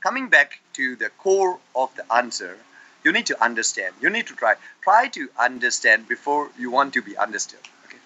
coming 0.00 0.28
back 0.28 0.60
to 0.74 0.96
the 0.96 1.08
core 1.16 1.58
of 1.74 1.88
the 1.96 2.04
answer, 2.12 2.58
you 3.04 3.12
need 3.12 3.24
to 3.26 3.36
understand. 3.42 3.94
You 4.00 4.10
need 4.10 4.26
to 4.26 4.34
try. 4.34 4.54
Try 4.82 5.08
to 5.08 5.28
understand 5.40 6.08
before 6.08 6.50
you 6.58 6.70
want 6.70 6.92
to 6.94 7.02
be 7.02 7.16
understood. 7.16 7.64
Okay. 7.86 7.98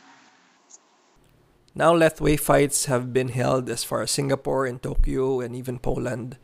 Now, 1.75 1.95
Lethwei 1.95 2.39
fights 2.39 2.87
have 2.87 3.13
been 3.13 3.29
held 3.29 3.69
as 3.69 3.83
far 3.83 4.03
as 4.03 4.13
Singapore 4.13 4.67
and 4.67 4.81
Tokyo 4.81 5.41
and 5.41 5.57
even 5.57 5.79
Poland. 5.79 6.39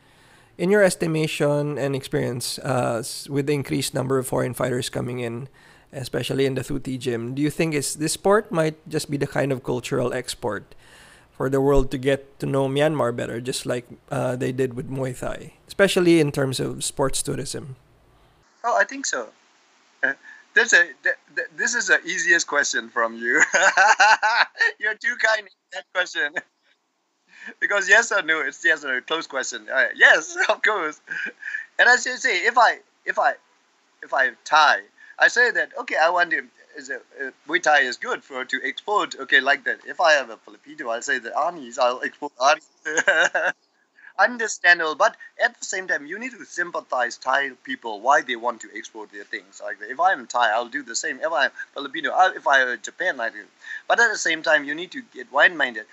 In 0.58 0.70
your 0.70 0.82
estimation 0.82 1.78
and 1.78 1.94
experience, 1.94 2.58
uh, 2.60 3.02
with 3.28 3.46
the 3.46 3.54
increased 3.54 3.94
number 3.94 4.18
of 4.18 4.26
foreign 4.26 4.54
fighters 4.54 4.88
coming 4.88 5.18
in, 5.18 5.48
especially 5.94 6.46
in 6.46 6.54
the 6.54 6.62
Thut 6.62 6.84
Ti 6.84 6.98
gym. 6.98 7.34
Do 7.34 7.42
you 7.42 7.50
think 7.50 7.74
is 7.74 7.94
this 7.94 8.12
sport 8.12 8.50
might 8.50 8.76
just 8.88 9.10
be 9.10 9.16
the 9.16 9.26
kind 9.26 9.52
of 9.52 9.62
cultural 9.62 10.12
export 10.12 10.74
for 11.36 11.50
the 11.50 11.60
world 11.60 11.90
to 11.90 11.98
get 11.98 12.38
to 12.40 12.46
know 12.46 12.68
Myanmar 12.68 13.14
better, 13.14 13.40
just 13.40 13.66
like 13.66 13.86
uh, 14.10 14.36
they 14.36 14.52
did 14.52 14.74
with 14.74 14.90
Muay 14.90 15.18
Thai, 15.18 15.54
especially 15.66 16.20
in 16.20 16.32
terms 16.32 16.60
of 16.60 16.84
sports 16.84 17.22
tourism? 17.22 17.76
Oh, 18.62 18.76
I 18.78 18.84
think 18.84 19.06
so. 19.06 19.28
There's 20.54 20.72
a 20.72 20.84
th- 21.02 21.18
th- 21.34 21.48
this 21.56 21.74
is 21.74 21.88
the 21.88 22.00
easiest 22.04 22.46
question 22.46 22.88
from 22.88 23.16
you. 23.16 23.42
You're 24.78 24.94
too 24.94 25.16
kind 25.18 25.40
in 25.40 25.48
that 25.72 25.84
question. 25.92 26.34
because 27.60 27.88
yes 27.88 28.12
or 28.12 28.22
no, 28.22 28.40
it's 28.40 28.64
yes 28.64 28.84
or 28.84 28.94
no, 28.94 29.00
close 29.00 29.26
question. 29.26 29.66
Uh, 29.68 29.86
yes, 29.96 30.36
of 30.48 30.62
course. 30.62 31.00
And 31.78 31.88
I 31.88 31.96
should 31.96 32.18
say, 32.18 32.46
if 32.46 32.56
I 32.56 32.78
if 33.04 33.18
I 33.18 33.34
if 34.02 34.14
I 34.14 34.30
tie 34.44 34.82
I 35.18 35.28
say 35.28 35.50
that 35.50 35.70
okay, 35.80 35.96
I 36.00 36.10
want 36.10 36.30
to. 36.30 36.42
Is 36.76 36.90
a, 36.90 36.96
uh, 36.96 37.30
Muay 37.48 37.62
Thai 37.62 37.80
is 37.80 37.96
good 37.96 38.24
for 38.24 38.44
to 38.44 38.60
export. 38.64 39.14
Okay, 39.18 39.40
like 39.40 39.64
that. 39.64 39.80
If 39.86 40.00
I 40.00 40.12
have 40.12 40.30
a 40.30 40.36
Filipino, 40.36 40.88
I'll 40.90 41.02
say 41.02 41.18
the 41.18 41.30
Arnis, 41.30 41.78
I'll 41.78 42.02
export 42.02 42.32
Arnis. 42.36 43.52
Understandable, 44.18 44.94
but 44.94 45.16
at 45.44 45.58
the 45.58 45.64
same 45.64 45.88
time, 45.88 46.06
you 46.06 46.18
need 46.18 46.32
to 46.32 46.44
sympathize 46.44 47.16
Thai 47.16 47.50
people 47.64 48.00
why 48.00 48.22
they 48.22 48.36
want 48.36 48.60
to 48.60 48.68
export 48.76 49.10
their 49.12 49.24
things. 49.24 49.60
Like 49.62 49.78
if 49.82 49.98
I'm 49.98 50.26
Thai, 50.26 50.50
I'll 50.52 50.68
do 50.68 50.82
the 50.82 50.94
same. 50.94 51.18
If 51.20 51.32
I'm 51.32 51.50
Filipino, 51.74 52.10
I'll, 52.12 52.32
if 52.32 52.46
I'm 52.46 52.80
Japan, 52.80 53.20
I 53.20 53.30
do. 53.30 53.44
But 53.88 54.00
at 54.00 54.10
the 54.12 54.18
same 54.18 54.42
time, 54.42 54.64
you 54.64 54.74
need 54.74 54.92
to 54.92 55.02
get 55.14 55.32
wide-minded. 55.32 55.86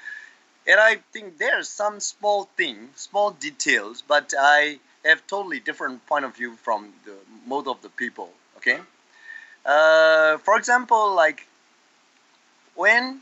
And 0.68 0.80
I 0.80 0.98
think 1.14 1.38
there 1.38 1.60
are 1.60 1.64
some 1.64 2.00
small 2.00 2.50
things, 2.58 3.02
small 3.02 3.32
details, 3.32 4.04
but 4.08 4.34
I 4.40 4.80
have 5.06 5.26
totally 5.28 5.60
different 5.60 6.06
point 6.06 6.26
of 6.26 6.36
view 6.36 6.56
from 6.58 6.94
the 7.06 7.16
most 7.48 7.68
of 7.68 7.82
the 7.82 7.90
people. 7.90 8.30
Okay. 8.58 8.80
Uh, 9.65 10.38
for 10.39 10.58
example, 10.58 11.13
like 11.15 11.46
when 12.75 13.22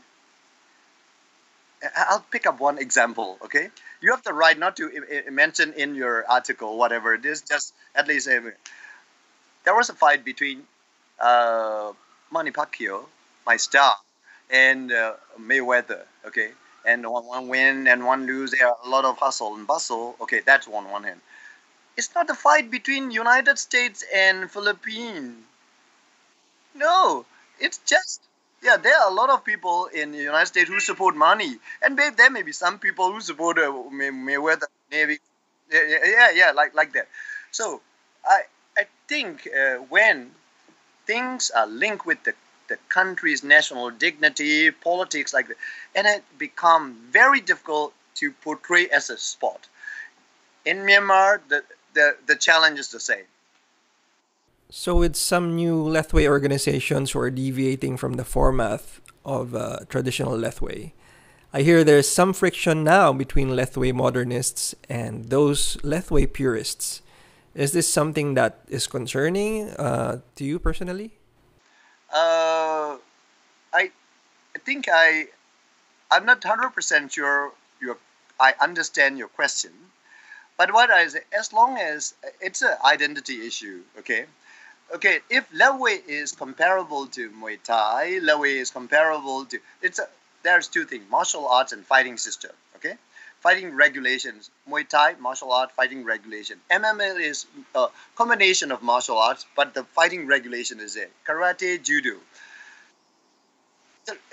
I'll 1.96 2.24
pick 2.30 2.46
up 2.46 2.60
one 2.60 2.78
example, 2.78 3.38
okay? 3.44 3.68
You 4.00 4.12
have 4.12 4.22
the 4.22 4.32
right 4.32 4.58
not 4.58 4.76
to 4.76 4.90
mention 5.30 5.72
in 5.74 5.94
your 5.94 6.24
article, 6.30 6.78
whatever 6.78 7.14
it 7.14 7.24
is, 7.24 7.42
just 7.42 7.74
at 7.94 8.08
least 8.08 8.28
uh, 8.28 8.40
there 9.64 9.74
was 9.74 9.88
a 9.88 9.94
fight 9.94 10.24
between 10.24 10.62
uh, 11.18 11.92
Manny 12.32 12.50
Pacquiao, 12.50 13.04
my 13.46 13.56
star, 13.56 13.94
and 14.50 14.92
uh, 14.92 15.14
Mayweather, 15.38 16.02
okay? 16.26 16.50
And 16.86 17.06
one, 17.06 17.26
one 17.26 17.48
win 17.48 17.86
and 17.86 18.06
one 18.06 18.26
lose, 18.26 18.52
there 18.52 18.66
are 18.66 18.76
a 18.84 18.88
lot 18.88 19.04
of 19.04 19.18
hustle 19.18 19.54
and 19.54 19.66
bustle, 19.66 20.16
okay, 20.20 20.40
that's 20.44 20.66
one 20.66 20.90
one 20.90 21.04
hand. 21.04 21.20
It's 21.96 22.14
not 22.14 22.30
a 22.30 22.34
fight 22.34 22.70
between 22.70 23.10
United 23.10 23.58
States 23.58 24.04
and 24.14 24.50
Philippines 24.50 25.36
no, 26.74 27.24
it's 27.58 27.78
just 27.86 28.20
yeah. 28.62 28.76
There 28.76 28.96
are 29.00 29.10
a 29.10 29.14
lot 29.14 29.30
of 29.30 29.44
people 29.44 29.86
in 29.86 30.12
the 30.12 30.18
United 30.18 30.46
States 30.46 30.68
who 30.68 30.80
support 30.80 31.16
Manny, 31.16 31.56
and 31.82 31.98
there 31.98 32.30
may 32.30 32.42
be 32.42 32.52
some 32.52 32.78
people 32.78 33.12
who 33.12 33.20
support 33.20 33.58
uh, 33.58 33.72
May, 33.90 34.10
Mayweather, 34.10 34.66
maybe 34.90 35.18
yeah, 35.72 35.82
yeah, 36.04 36.30
yeah, 36.34 36.50
like 36.52 36.74
like 36.74 36.92
that. 36.94 37.08
So 37.50 37.80
I 38.24 38.42
I 38.76 38.84
think 39.08 39.48
uh, 39.48 39.76
when 39.94 40.32
things 41.06 41.50
are 41.50 41.66
linked 41.66 42.06
with 42.06 42.22
the 42.24 42.34
the 42.68 42.78
country's 42.88 43.42
national 43.44 43.90
dignity, 43.90 44.70
politics 44.70 45.34
like 45.34 45.48
that, 45.48 45.56
and 45.94 46.06
it 46.06 46.24
become 46.38 46.96
very 47.10 47.40
difficult 47.40 47.92
to 48.16 48.32
portray 48.42 48.88
as 48.88 49.10
a 49.10 49.18
sport. 49.18 49.68
In 50.64 50.78
Myanmar, 50.78 51.40
the, 51.48 51.64
the, 51.94 52.16
the 52.26 52.36
challenge 52.36 52.78
is 52.78 52.90
the 52.90 53.00
same. 53.00 53.24
So, 54.72 54.94
with 54.94 55.16
some 55.16 55.56
new 55.56 55.82
Lethwei 55.82 56.28
organizations 56.28 57.10
who 57.10 57.18
are 57.18 57.30
deviating 57.30 57.96
from 57.96 58.12
the 58.12 58.24
format 58.24 58.80
of 59.24 59.52
uh, 59.52 59.80
traditional 59.88 60.38
Lethwei, 60.38 60.92
I 61.52 61.62
hear 61.62 61.82
there's 61.82 62.08
some 62.08 62.32
friction 62.32 62.84
now 62.84 63.12
between 63.12 63.48
Lethwei 63.48 63.92
modernists 63.92 64.76
and 64.88 65.24
those 65.24 65.76
Lethwei 65.78 66.32
purists. 66.32 67.02
Is 67.52 67.72
this 67.72 67.88
something 67.88 68.34
that 68.34 68.60
is 68.68 68.86
concerning 68.86 69.70
uh, 69.70 70.20
to 70.36 70.44
you 70.44 70.60
personally? 70.60 71.10
Uh, 72.14 72.94
I, 73.74 73.90
I 74.54 74.58
think 74.64 74.86
I, 74.88 75.26
I'm 76.12 76.24
not 76.24 76.44
hundred 76.44 76.70
percent 76.70 77.10
sure. 77.10 77.50
Your, 77.82 77.98
I 78.38 78.54
understand 78.60 79.18
your 79.18 79.28
question, 79.28 79.72
but 80.56 80.72
what 80.72 80.90
I 80.90 81.08
say, 81.08 81.22
as 81.36 81.52
long 81.52 81.76
as 81.76 82.14
it's 82.40 82.62
an 82.62 82.76
identity 82.84 83.44
issue, 83.44 83.80
okay, 83.98 84.26
okay. 84.94 85.20
If 85.28 85.50
Lethwei 85.52 86.02
is 86.06 86.32
comparable 86.32 87.06
to 87.08 87.30
Muay 87.30 87.58
Thai, 87.62 88.20
Lethwei 88.22 88.56
is 88.60 88.70
comparable 88.70 89.44
to 89.46 89.58
it's 89.82 89.98
a 89.98 90.06
there's 90.42 90.68
two 90.68 90.84
things 90.84 91.04
martial 91.10 91.46
arts 91.48 91.72
and 91.72 91.84
fighting 91.84 92.16
system 92.16 92.52
okay? 92.76 92.94
Fighting 93.40 93.74
regulations 93.74 94.50
muay 94.68 94.86
thai 94.88 95.14
martial 95.18 95.52
art 95.52 95.72
fighting 95.72 96.04
regulation. 96.04 96.60
Mma 96.70 97.20
is 97.20 97.46
a 97.74 97.86
combination 98.14 98.72
of 98.72 98.82
martial 98.82 99.18
arts 99.18 99.46
but 99.56 99.74
the 99.74 99.84
fighting 99.84 100.26
regulation 100.26 100.80
is 100.80 100.96
it 100.96 101.10
karate 101.26 101.82
judo. 101.82 102.16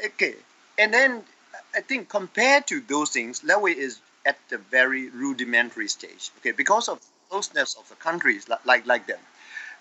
Okay 0.06 0.36
and 0.80 0.94
then 0.94 1.24
i 1.76 1.82
think 1.82 2.10
compared 2.10 2.66
to 2.68 2.80
those 2.82 3.10
things 3.12 3.42
Lethwei 3.42 3.76
is 3.76 4.00
at 4.26 4.38
the 4.50 4.58
very 4.58 5.10
rudimentary 5.10 5.88
stage 5.88 6.32
okay? 6.40 6.52
Because 6.52 6.90
of 6.90 7.00
closeness 7.30 7.76
of 7.76 7.88
the 7.90 7.96
countries 7.96 8.48
like 8.66 8.86
like 8.86 9.08
them. 9.08 9.20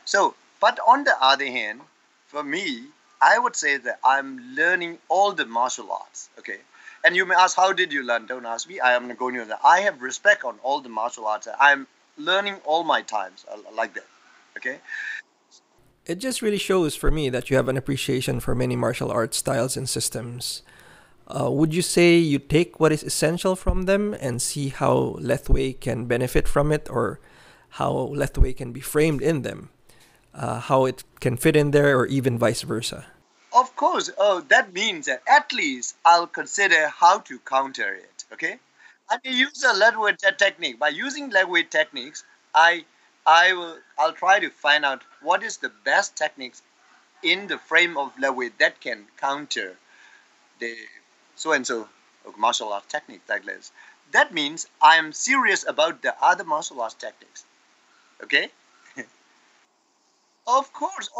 So 0.04 0.34
but 0.60 0.78
on 0.86 1.04
the 1.04 1.16
other 1.20 1.46
hand 1.46 1.80
for 2.26 2.42
me 2.42 2.86
I 3.20 3.38
would 3.38 3.56
say 3.56 3.78
that 3.78 3.98
I'm 4.04 4.54
learning 4.54 4.98
all 5.08 5.32
the 5.32 5.46
martial 5.46 5.90
arts. 5.90 6.28
Okay. 6.38 6.58
And 7.04 7.14
you 7.14 7.24
may 7.24 7.34
ask, 7.34 7.56
how 7.56 7.72
did 7.72 7.92
you 7.92 8.02
learn? 8.02 8.26
Don't 8.26 8.46
ask 8.46 8.68
me. 8.68 8.80
I 8.80 8.94
am 8.94 9.14
going 9.14 9.34
to. 9.36 9.58
I 9.64 9.80
have 9.80 10.02
respect 10.02 10.44
on 10.44 10.58
all 10.62 10.80
the 10.80 10.88
martial 10.88 11.26
arts. 11.26 11.48
I'm 11.58 11.86
learning 12.18 12.56
all 12.64 12.84
my 12.84 13.02
times 13.02 13.44
uh, 13.50 13.56
like 13.74 13.94
that. 13.94 14.06
Okay. 14.56 14.78
It 16.04 16.18
just 16.18 16.42
really 16.42 16.58
shows 16.58 16.94
for 16.94 17.10
me 17.10 17.28
that 17.30 17.50
you 17.50 17.56
have 17.56 17.68
an 17.68 17.76
appreciation 17.76 18.40
for 18.40 18.54
many 18.54 18.76
martial 18.76 19.10
arts 19.10 19.36
styles 19.36 19.76
and 19.76 19.88
systems. 19.88 20.62
Uh, 21.26 21.50
would 21.50 21.74
you 21.74 21.82
say 21.82 22.16
you 22.16 22.38
take 22.38 22.78
what 22.78 22.92
is 22.92 23.02
essential 23.02 23.56
from 23.56 23.82
them 23.82 24.14
and 24.14 24.40
see 24.40 24.68
how 24.68 25.16
Lethwei 25.18 25.78
can 25.80 26.06
benefit 26.06 26.46
from 26.46 26.70
it 26.70 26.86
or 26.88 27.18
how 27.70 28.10
Lethwei 28.14 28.56
can 28.56 28.72
be 28.72 28.80
framed 28.80 29.20
in 29.20 29.42
them? 29.42 29.70
Uh, 30.36 30.60
how 30.60 30.84
it 30.84 31.02
can 31.20 31.36
fit 31.36 31.56
in 31.56 31.70
there, 31.70 31.98
or 31.98 32.06
even 32.06 32.38
vice 32.38 32.62
versa? 32.62 33.06
Of 33.52 33.74
course. 33.74 34.10
Oh, 34.18 34.40
that 34.48 34.72
means 34.72 35.06
that 35.06 35.22
at 35.26 35.52
least 35.52 35.96
I'll 36.04 36.26
consider 36.26 36.88
how 36.88 37.20
to 37.20 37.38
counter 37.40 37.94
it. 37.94 38.24
Okay, 38.32 38.58
I 39.08 39.16
can 39.18 39.34
use 39.34 39.64
a 39.64 39.72
Lethwei 39.72 40.16
technique. 40.36 40.78
By 40.78 40.88
using 40.88 41.30
Lethwei 41.30 41.68
techniques, 41.68 42.24
I 42.54 42.84
I 43.26 43.54
will 43.54 43.78
I'll 43.98 44.12
try 44.12 44.38
to 44.40 44.50
find 44.50 44.84
out 44.84 45.02
what 45.22 45.42
is 45.42 45.56
the 45.56 45.72
best 45.84 46.16
techniques 46.16 46.62
in 47.22 47.46
the 47.46 47.58
frame 47.58 47.96
of 47.96 48.14
Lethwei 48.16 48.52
that 48.58 48.80
can 48.80 49.06
counter 49.16 49.76
the 50.58 50.76
so 51.34 51.52
and 51.52 51.66
so 51.66 51.88
martial 52.36 52.72
arts 52.72 52.86
technique 52.88 53.22
like 53.28 53.44
this. 53.44 53.72
That 54.12 54.32
means 54.34 54.66
I 54.82 54.96
am 54.96 55.12
serious 55.12 55.66
about 55.66 56.02
the 56.02 56.14
other 56.22 56.44
martial 56.44 56.80
arts 56.80 56.94
techniques. 56.94 57.44
Okay. 58.22 58.50
Of 60.48 60.72
course, 60.72 61.10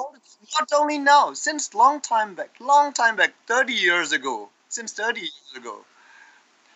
not 0.61 0.73
only 0.73 0.99
now, 0.99 1.33
since 1.33 1.75
long 1.75 2.00
time 2.00 2.35
back, 2.37 2.50
long 2.61 2.92
time 2.92 3.17
back, 3.17 3.34
30 3.47 3.73
years 3.73 4.12
ago, 4.12 4.50
since 4.69 4.93
30 4.93 5.21
years 5.21 5.52
ago, 5.56 5.84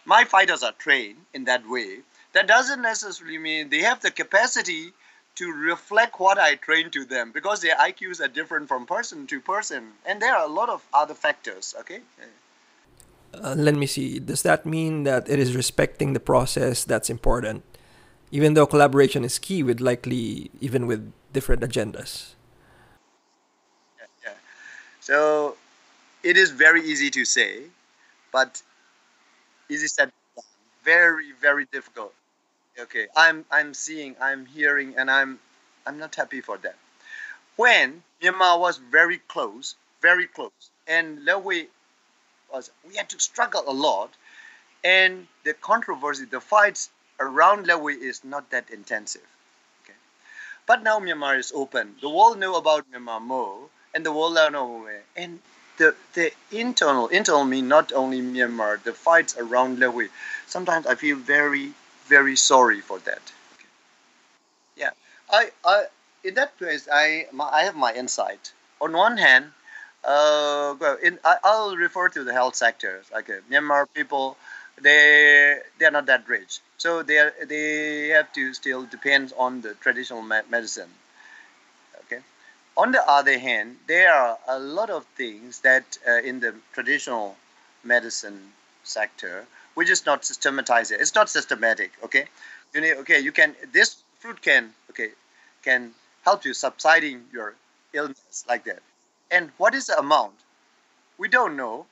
my 0.04 0.24
fighters 0.24 0.62
are 0.62 0.72
trained 0.72 1.18
in 1.32 1.44
that 1.44 1.68
way. 1.68 2.00
That 2.32 2.48
doesn't 2.48 2.82
necessarily 2.82 3.38
mean 3.38 3.68
they 3.68 3.82
have 3.82 4.00
the 4.00 4.10
capacity 4.10 4.92
to 5.36 5.52
reflect 5.52 6.18
what 6.18 6.38
I 6.38 6.56
train 6.56 6.90
to 6.90 7.04
them 7.04 7.30
because 7.32 7.60
their 7.60 7.76
IQs 7.76 8.20
are 8.20 8.28
different 8.28 8.68
from 8.68 8.86
person 8.86 9.26
to 9.28 9.40
person, 9.40 9.92
and 10.04 10.20
there 10.20 10.34
are 10.34 10.44
a 10.44 10.52
lot 10.52 10.68
of 10.68 10.84
other 10.92 11.14
factors. 11.14 11.74
Okay. 11.80 12.00
Uh, 13.32 13.54
let 13.56 13.76
me 13.76 13.86
see. 13.86 14.18
Does 14.18 14.42
that 14.42 14.66
mean 14.66 15.04
that 15.04 15.28
it 15.28 15.38
is 15.38 15.54
respecting 15.54 16.14
the 16.14 16.20
process 16.20 16.82
that's 16.82 17.08
important, 17.08 17.62
even 18.32 18.54
though 18.54 18.66
collaboration 18.66 19.24
is 19.24 19.38
key 19.38 19.62
with 19.62 19.80
likely 19.80 20.50
even 20.60 20.86
with 20.86 21.12
different 21.32 21.62
agendas? 21.62 22.34
So 25.00 25.56
it 26.22 26.36
is 26.36 26.50
very 26.50 26.82
easy 26.82 27.10
to 27.10 27.24
say, 27.24 27.62
but 28.32 28.62
easy 29.68 29.88
said, 29.88 30.12
very 30.84 31.32
very 31.40 31.66
difficult. 31.72 32.12
Okay, 32.78 33.08
I'm 33.16 33.44
I'm 33.50 33.74
seeing, 33.74 34.16
I'm 34.20 34.46
hearing, 34.46 34.94
and 34.96 35.10
I'm 35.10 35.38
I'm 35.86 35.98
not 35.98 36.14
happy 36.14 36.40
for 36.40 36.58
that. 36.58 36.76
When 37.56 38.02
Myanmar 38.22 38.60
was 38.60 38.78
very 38.78 39.18
close, 39.28 39.74
very 40.00 40.26
close, 40.26 40.70
and 40.86 41.20
Lethwei 41.26 41.66
was, 42.52 42.70
we 42.88 42.96
had 42.96 43.08
to 43.10 43.20
struggle 43.20 43.64
a 43.66 43.72
lot, 43.72 44.10
and 44.84 45.26
the 45.44 45.54
controversy, 45.54 46.24
the 46.24 46.40
fights 46.40 46.90
around 47.18 47.66
Lethwei 47.66 47.98
is 47.98 48.24
not 48.24 48.50
that 48.50 48.70
intensive. 48.70 49.26
Okay, 49.84 49.98
but 50.66 50.82
now 50.82 50.98
Myanmar 51.00 51.38
is 51.38 51.52
open. 51.54 51.96
The 52.00 52.08
world 52.08 52.38
know 52.38 52.56
about 52.56 52.90
Myanmar 52.90 53.20
more 53.20 53.68
and 53.94 54.04
the 54.04 54.12
world 54.12 54.38
over. 54.38 55.02
And 55.16 55.40
the 55.76 55.94
the 56.14 56.32
internal 56.50 57.08
internal 57.08 57.44
mean 57.44 57.68
not 57.68 57.92
only 57.92 58.20
Myanmar, 58.20 58.82
the 58.82 58.92
fights 58.92 59.36
around 59.36 59.78
Lethwei. 59.78 60.08
Sometimes 60.46 60.86
I 60.86 60.94
feel 60.94 61.16
very 61.16 61.72
very 62.06 62.36
sorry 62.36 62.80
for 62.80 62.98
that. 63.00 63.22
Okay. 63.54 63.70
Yeah, 64.76 64.90
I 65.30 65.50
I 65.64 65.84
in 66.22 66.34
that 66.34 66.56
place 66.58 66.88
I 66.92 67.26
my, 67.32 67.48
I 67.48 67.62
have 67.62 67.76
my 67.76 67.92
insight. 67.94 68.52
On 68.80 68.92
one 68.92 69.16
hand, 69.16 69.52
uh, 70.04 70.74
well, 70.80 70.96
in 71.02 71.18
I, 71.24 71.36
I'll 71.44 71.76
refer 71.76 72.08
to 72.10 72.24
the 72.24 72.32
health 72.32 72.56
sector. 72.56 73.02
Okay, 73.20 73.38
Myanmar 73.50 73.86
people 73.94 74.36
they 74.80 75.58
they're 75.78 75.90
not 75.90 76.06
that 76.06 76.28
rich, 76.28 76.60
so 76.78 77.02
they 77.02 77.18
are, 77.18 77.32
they 77.46 78.08
have 78.08 78.32
to 78.34 78.54
still 78.54 78.84
depend 78.84 79.32
on 79.36 79.60
the 79.62 79.74
traditional 79.74 80.22
medicine 80.22 80.90
on 82.80 82.92
the 82.92 83.02
other 83.16 83.38
hand, 83.38 83.76
there 83.86 84.10
are 84.12 84.38
a 84.48 84.58
lot 84.58 84.88
of 84.88 85.04
things 85.22 85.60
that 85.60 85.98
uh, 86.08 86.20
in 86.30 86.40
the 86.40 86.54
traditional 86.72 87.36
medicine 87.84 88.40
sector, 88.84 89.46
we 89.74 89.84
just 89.84 90.06
not 90.06 90.24
systematize 90.24 90.90
it. 90.90 91.00
It's 91.00 91.14
not 91.14 91.28
systematic. 91.28 91.92
Okay, 92.04 92.24
you 92.74 92.80
know, 92.80 92.92
okay, 93.02 93.20
you 93.20 93.32
can 93.32 93.54
this 93.72 93.90
fruit 94.20 94.40
can 94.40 94.72
okay 94.90 95.10
can 95.62 95.90
help 96.24 96.44
you 96.46 96.54
subsiding 96.54 97.24
your 97.32 97.54
illness 97.92 98.44
like 98.48 98.64
that. 98.64 98.82
And 99.30 99.50
what 99.58 99.74
is 99.74 99.86
the 99.86 99.98
amount? 99.98 100.38
We 101.18 101.28
don't 101.28 101.56
know. 101.56 101.86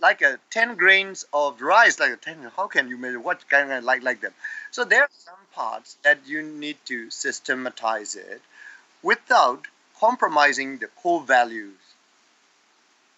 Like 0.00 0.22
a 0.22 0.38
ten 0.50 0.74
grains 0.74 1.24
of 1.32 1.60
rice, 1.62 2.00
like 2.00 2.12
a 2.12 2.16
ten. 2.16 2.38
How 2.56 2.66
can 2.66 2.88
you 2.88 2.98
measure 2.98 3.20
what 3.20 3.48
kind 3.48 3.70
of 3.70 3.84
like 3.84 4.02
like 4.02 4.20
them? 4.20 4.34
So 4.72 4.84
there 4.84 5.02
are 5.02 5.18
some 5.30 5.44
parts 5.54 5.96
that 6.02 6.26
you 6.26 6.42
need 6.42 6.78
to 6.86 7.10
systematize 7.10 8.16
it 8.16 8.42
without 9.10 9.68
compromising 10.06 10.78
the 10.78 10.88
core 11.02 11.22
values 11.22 11.82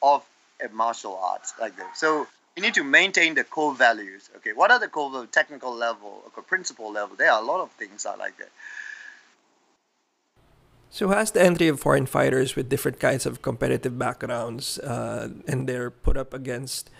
of 0.02 0.20
a 0.64 0.68
martial 0.68 1.16
arts 1.32 1.54
like 1.58 1.74
this. 1.80 1.86
So 1.94 2.26
you 2.54 2.62
need 2.62 2.74
to 2.74 2.84
maintain 2.84 3.34
the 3.34 3.44
core 3.56 3.74
values. 3.74 4.22
Okay, 4.36 4.52
what 4.52 4.70
are 4.70 4.78
the 4.78 4.88
core 4.88 5.26
technical 5.40 5.72
level, 5.86 6.22
or 6.36 6.42
principle 6.42 6.92
level? 6.92 7.16
There 7.16 7.30
are 7.32 7.40
a 7.42 7.46
lot 7.52 7.60
of 7.60 7.70
things 7.80 8.04
are 8.04 8.18
like 8.24 8.36
that. 8.38 8.52
So 10.90 11.08
has 11.08 11.32
the 11.32 11.42
entry 11.42 11.68
of 11.68 11.80
foreign 11.80 12.06
fighters 12.06 12.54
with 12.54 12.68
different 12.68 13.00
kinds 13.00 13.26
of 13.26 13.42
competitive 13.42 13.98
backgrounds, 13.98 14.78
uh, 14.78 15.28
and 15.48 15.68
they're 15.68 15.90
put 15.90 16.16
up 16.16 16.32
against 16.32 16.90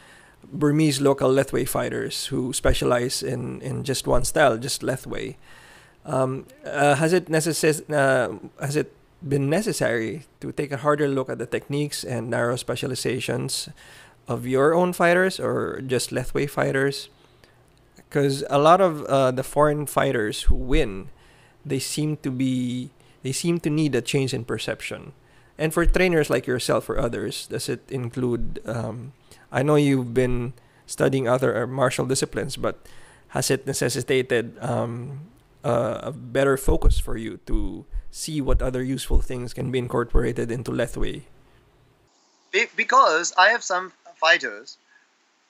Burmese 0.42 1.00
local 1.00 1.30
Lethwei 1.30 1.68
fighters 1.68 2.26
who 2.26 2.52
specialize 2.52 3.22
in, 3.22 3.60
in 3.60 3.84
just 3.84 4.06
one 4.06 4.24
style, 4.24 4.58
just 4.58 4.82
Lethwei. 4.82 5.36
Um, 6.04 6.46
uh, 6.66 6.96
has 6.96 7.12
it 7.12 7.26
necess- 7.26 7.86
uh, 7.88 8.34
has 8.60 8.76
it 8.76 8.90
been 9.26 9.48
necessary 9.48 10.26
to 10.40 10.52
take 10.52 10.72
a 10.72 10.78
harder 10.78 11.08
look 11.08 11.28
at 11.28 11.38
the 11.38 11.46
techniques 11.46 12.04
and 12.04 12.30
narrow 12.30 12.56
specializations 12.56 13.68
of 14.28 14.46
your 14.46 14.74
own 14.74 14.92
fighters 14.92 15.40
or 15.40 15.80
just 15.80 16.10
Lethwei 16.10 16.48
fighters? 16.48 17.08
Because 17.96 18.44
a 18.48 18.58
lot 18.58 18.80
of 18.80 19.04
uh, 19.04 19.30
the 19.30 19.42
foreign 19.42 19.86
fighters 19.86 20.42
who 20.42 20.54
win, 20.54 21.08
they 21.64 21.78
seem 21.78 22.16
to 22.18 22.30
be 22.30 22.90
they 23.24 23.32
seem 23.32 23.58
to 23.60 23.70
need 23.70 23.94
a 23.94 24.02
change 24.02 24.34
in 24.34 24.44
perception. 24.44 25.12
And 25.56 25.72
for 25.72 25.86
trainers 25.86 26.28
like 26.28 26.46
yourself 26.46 26.90
or 26.90 26.98
others, 26.98 27.46
does 27.46 27.68
it 27.68 27.90
include? 27.90 28.60
Um, 28.66 29.14
I 29.50 29.62
know 29.62 29.76
you've 29.76 30.12
been 30.12 30.52
studying 30.86 31.26
other 31.26 31.64
uh, 31.64 31.66
martial 31.66 32.04
disciplines, 32.04 32.56
but 32.56 32.84
has 33.28 33.50
it 33.50 33.66
necessitated 33.66 34.58
um, 34.60 35.26
a 35.64 36.12
better 36.12 36.56
focus 36.56 36.98
for 36.98 37.16
you 37.16 37.38
to 37.46 37.86
see 38.10 38.40
what 38.40 38.62
other 38.62 38.82
useful 38.82 39.20
things 39.20 39.54
can 39.54 39.70
be 39.70 39.78
incorporated 39.78 40.50
into 40.50 40.70
Lethwei? 40.70 41.22
Be- 42.52 42.70
because 42.76 43.32
I 43.36 43.48
have 43.48 43.64
some 43.64 43.92
fighters 44.16 44.76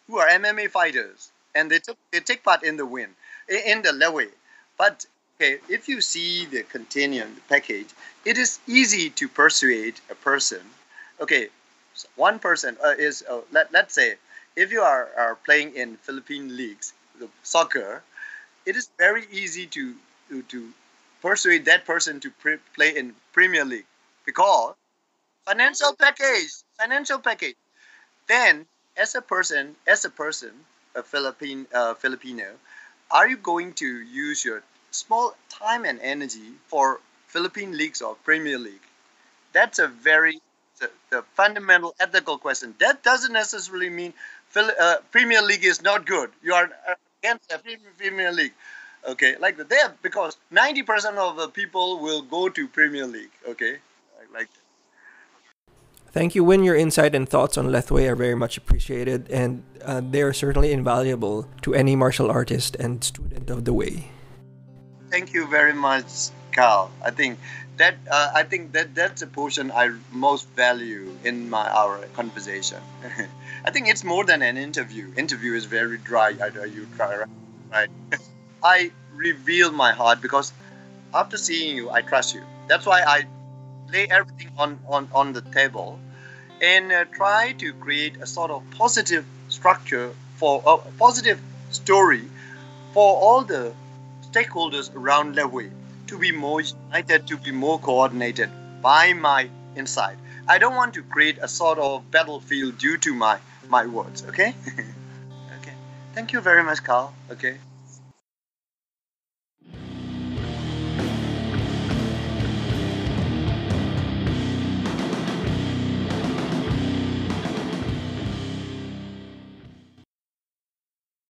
who 0.07 0.19
are 0.19 0.29
MMA 0.29 0.71
fighters, 0.71 1.31
and 1.55 1.71
they 1.71 1.81
they 2.13 2.21
take 2.21 2.43
part 2.43 2.63
in 2.63 2.77
the 2.77 2.87
win 2.87 3.11
in 3.49 3.83
the 3.83 3.91
Lethwei. 3.91 4.31
But 4.79 5.07
okay, 5.37 5.59
if 5.69 5.89
you 5.89 6.01
see 6.01 6.47
the 6.47 6.63
continuum 6.63 7.37
package, 7.49 7.91
it 8.25 8.39
is 8.39 8.59
easy 8.67 9.11
to 9.11 9.29
persuade 9.29 10.01
a 10.11 10.15
person. 10.15 10.63
Okay, 11.21 11.49
so 11.95 12.09
one 12.17 12.39
person 12.39 12.77
uh, 12.85 12.95
is 12.97 13.25
uh, 13.29 13.41
let 13.53 13.73
let's 13.73 13.95
say 13.95 14.17
if 14.57 14.73
you 14.73 14.83
are, 14.83 15.09
are 15.17 15.35
playing 15.35 15.75
in 15.75 15.97
Philippine 15.97 16.57
leagues, 16.57 16.93
the 17.19 17.29
soccer, 17.43 18.03
it 18.67 18.77
is 18.77 18.89
very 18.99 19.27
easy 19.31 19.67
to 19.67 19.95
to, 20.29 20.43
to 20.43 20.69
persuade 21.23 21.65
that 21.67 21.85
person 21.85 22.21
to 22.21 22.31
pre- 22.31 22.59
play 22.75 22.97
in 22.97 23.15
Premier 23.33 23.65
League 23.65 23.87
because 24.27 24.75
financial 25.47 25.95
package, 25.95 26.53
financial 26.79 27.19
package. 27.19 27.57
Then, 28.27 28.67
as 28.97 29.15
a 29.15 29.23
person, 29.23 29.77
as 29.87 30.05
a 30.05 30.11
person, 30.11 30.53
a 30.95 31.03
Philippine 31.03 31.67
uh, 31.75 31.95
Filipino, 31.95 32.47
are 33.11 33.29
you 33.29 33.37
going 33.37 33.75
to 33.75 33.87
use 33.87 34.45
your 34.45 34.63
small 34.91 35.35
time 35.49 35.85
and 35.85 36.01
energy 36.01 36.53
for 36.69 37.01
Philippine 37.29 37.77
leagues 37.77 38.03
or 38.03 38.17
Premier 38.25 38.59
League? 38.59 38.87
That's 39.53 39.79
a 39.79 39.89
very 39.89 40.41
the, 40.81 40.91
the 41.11 41.23
fundamental 41.35 41.95
ethical 42.01 42.39
question. 42.39 42.75
That 42.81 43.03
doesn't 43.03 43.33
necessarily 43.33 43.91
mean 43.91 44.13
uh, 44.57 44.97
Premier 45.13 45.43
League 45.43 45.65
is 45.65 45.83
not 45.83 46.07
good. 46.07 46.31
You 46.43 46.55
are 46.55 46.71
against 47.25 47.49
the 47.49 47.59
Premier 47.97 48.33
League. 48.33 48.55
Okay, 49.07 49.37
like 49.39 49.57
that 49.57 50.03
because 50.03 50.37
ninety 50.51 50.83
percent 50.83 51.19
of 51.19 51.37
the 51.37 51.49
people 51.49 52.01
will 52.01 52.23
go 52.23 52.49
to 52.49 52.69
Premier 52.69 53.07
League. 53.07 53.33
Okay, 53.49 53.79
like. 54.33 54.49
That. 54.49 54.61
Thank 56.13 56.35
you, 56.35 56.45
Win. 56.45 56.63
Your 56.63 56.77
insight 56.77 57.15
and 57.15 57.29
thoughts 57.29 57.59
on 57.59 57.67
Lethwei 57.67 58.09
are 58.09 58.17
very 58.17 58.37
much 58.37 58.57
appreciated, 58.57 59.29
and 59.31 59.65
uh, 59.85 60.01
they 60.01 60.23
are 60.23 60.33
certainly 60.33 60.73
invaluable 60.73 61.49
to 61.63 61.75
any 61.75 61.97
martial 61.97 62.31
artist 62.31 62.77
and 62.77 63.03
student 63.03 63.51
of 63.51 63.65
the 63.65 63.73
way. 63.73 64.11
Thank 65.11 65.35
you 65.35 65.49
very 65.49 65.75
much, 65.75 66.31
Carl. 66.53 66.91
I 67.05 67.11
think 67.11 67.39
that 67.77 67.97
uh, 68.11 68.31
I 68.35 68.45
think 68.45 68.73
that 68.73 68.95
that's 68.95 69.23
a 69.23 69.27
portion 69.27 69.71
I 69.73 69.91
most 70.13 70.49
value 70.57 71.13
in 71.25 71.51
my 71.51 71.69
our 71.69 71.99
conversation. 72.15 72.79
I 73.67 73.71
think 73.71 73.89
it's 73.89 74.05
more 74.05 74.25
than 74.25 74.43
an 74.43 74.59
interview. 74.59 75.11
Interview 75.17 75.55
is 75.55 75.65
very 75.65 75.97
dry. 75.97 76.35
I 76.43 76.51
know 76.51 76.65
you 76.65 76.87
try 76.97 77.25
right. 77.73 77.89
I 78.63 78.91
reveal 79.15 79.73
my 79.73 79.93
heart 79.93 80.21
because 80.21 80.53
after 81.15 81.39
seeing 81.39 81.75
you, 81.75 81.91
I 81.91 82.03
trust 82.03 82.35
you. 82.35 82.43
That's 82.69 82.85
why 82.85 83.01
I 83.03 83.25
lay 83.91 84.07
everything 84.11 84.51
on 84.59 84.79
on 84.87 85.09
on 85.15 85.33
the 85.33 85.41
table 85.41 85.99
and 86.61 86.93
uh, 86.93 87.05
try 87.07 87.53
to 87.53 87.73
create 87.73 88.17
a 88.21 88.27
sort 88.27 88.51
of 88.51 88.63
positive 88.73 89.25
structure 89.49 90.13
for 90.37 90.63
a 90.67 90.77
positive 90.99 91.41
story 91.71 92.29
for 92.93 93.17
all 93.17 93.45
the 93.45 93.73
stakeholders 94.31 94.95
around 94.95 95.37
Lethwei 95.37 95.71
to 96.09 96.19
be 96.19 96.33
more 96.33 96.61
united, 96.61 97.27
to 97.29 97.39
be 97.39 97.51
more 97.51 97.79
coordinated 97.79 98.51
by 98.83 99.15
my 99.15 99.49
insight. 99.75 100.19
I 100.47 100.59
don't 100.59 100.75
want 100.75 100.95
to 100.95 101.03
create 101.03 101.39
a 101.41 101.49
sort 101.49 101.79
of 101.79 102.11
battlefield 102.11 102.77
due 102.77 102.99
to 102.99 103.15
my 103.15 103.39
my 103.69 103.87
words. 103.87 104.25
Okay. 104.29 104.55
okay. 105.61 105.75
Thank 106.15 106.33
you 106.33 106.41
very 106.41 106.63
much, 106.63 106.83
Carl. 106.83 107.13
Okay. 107.31 107.59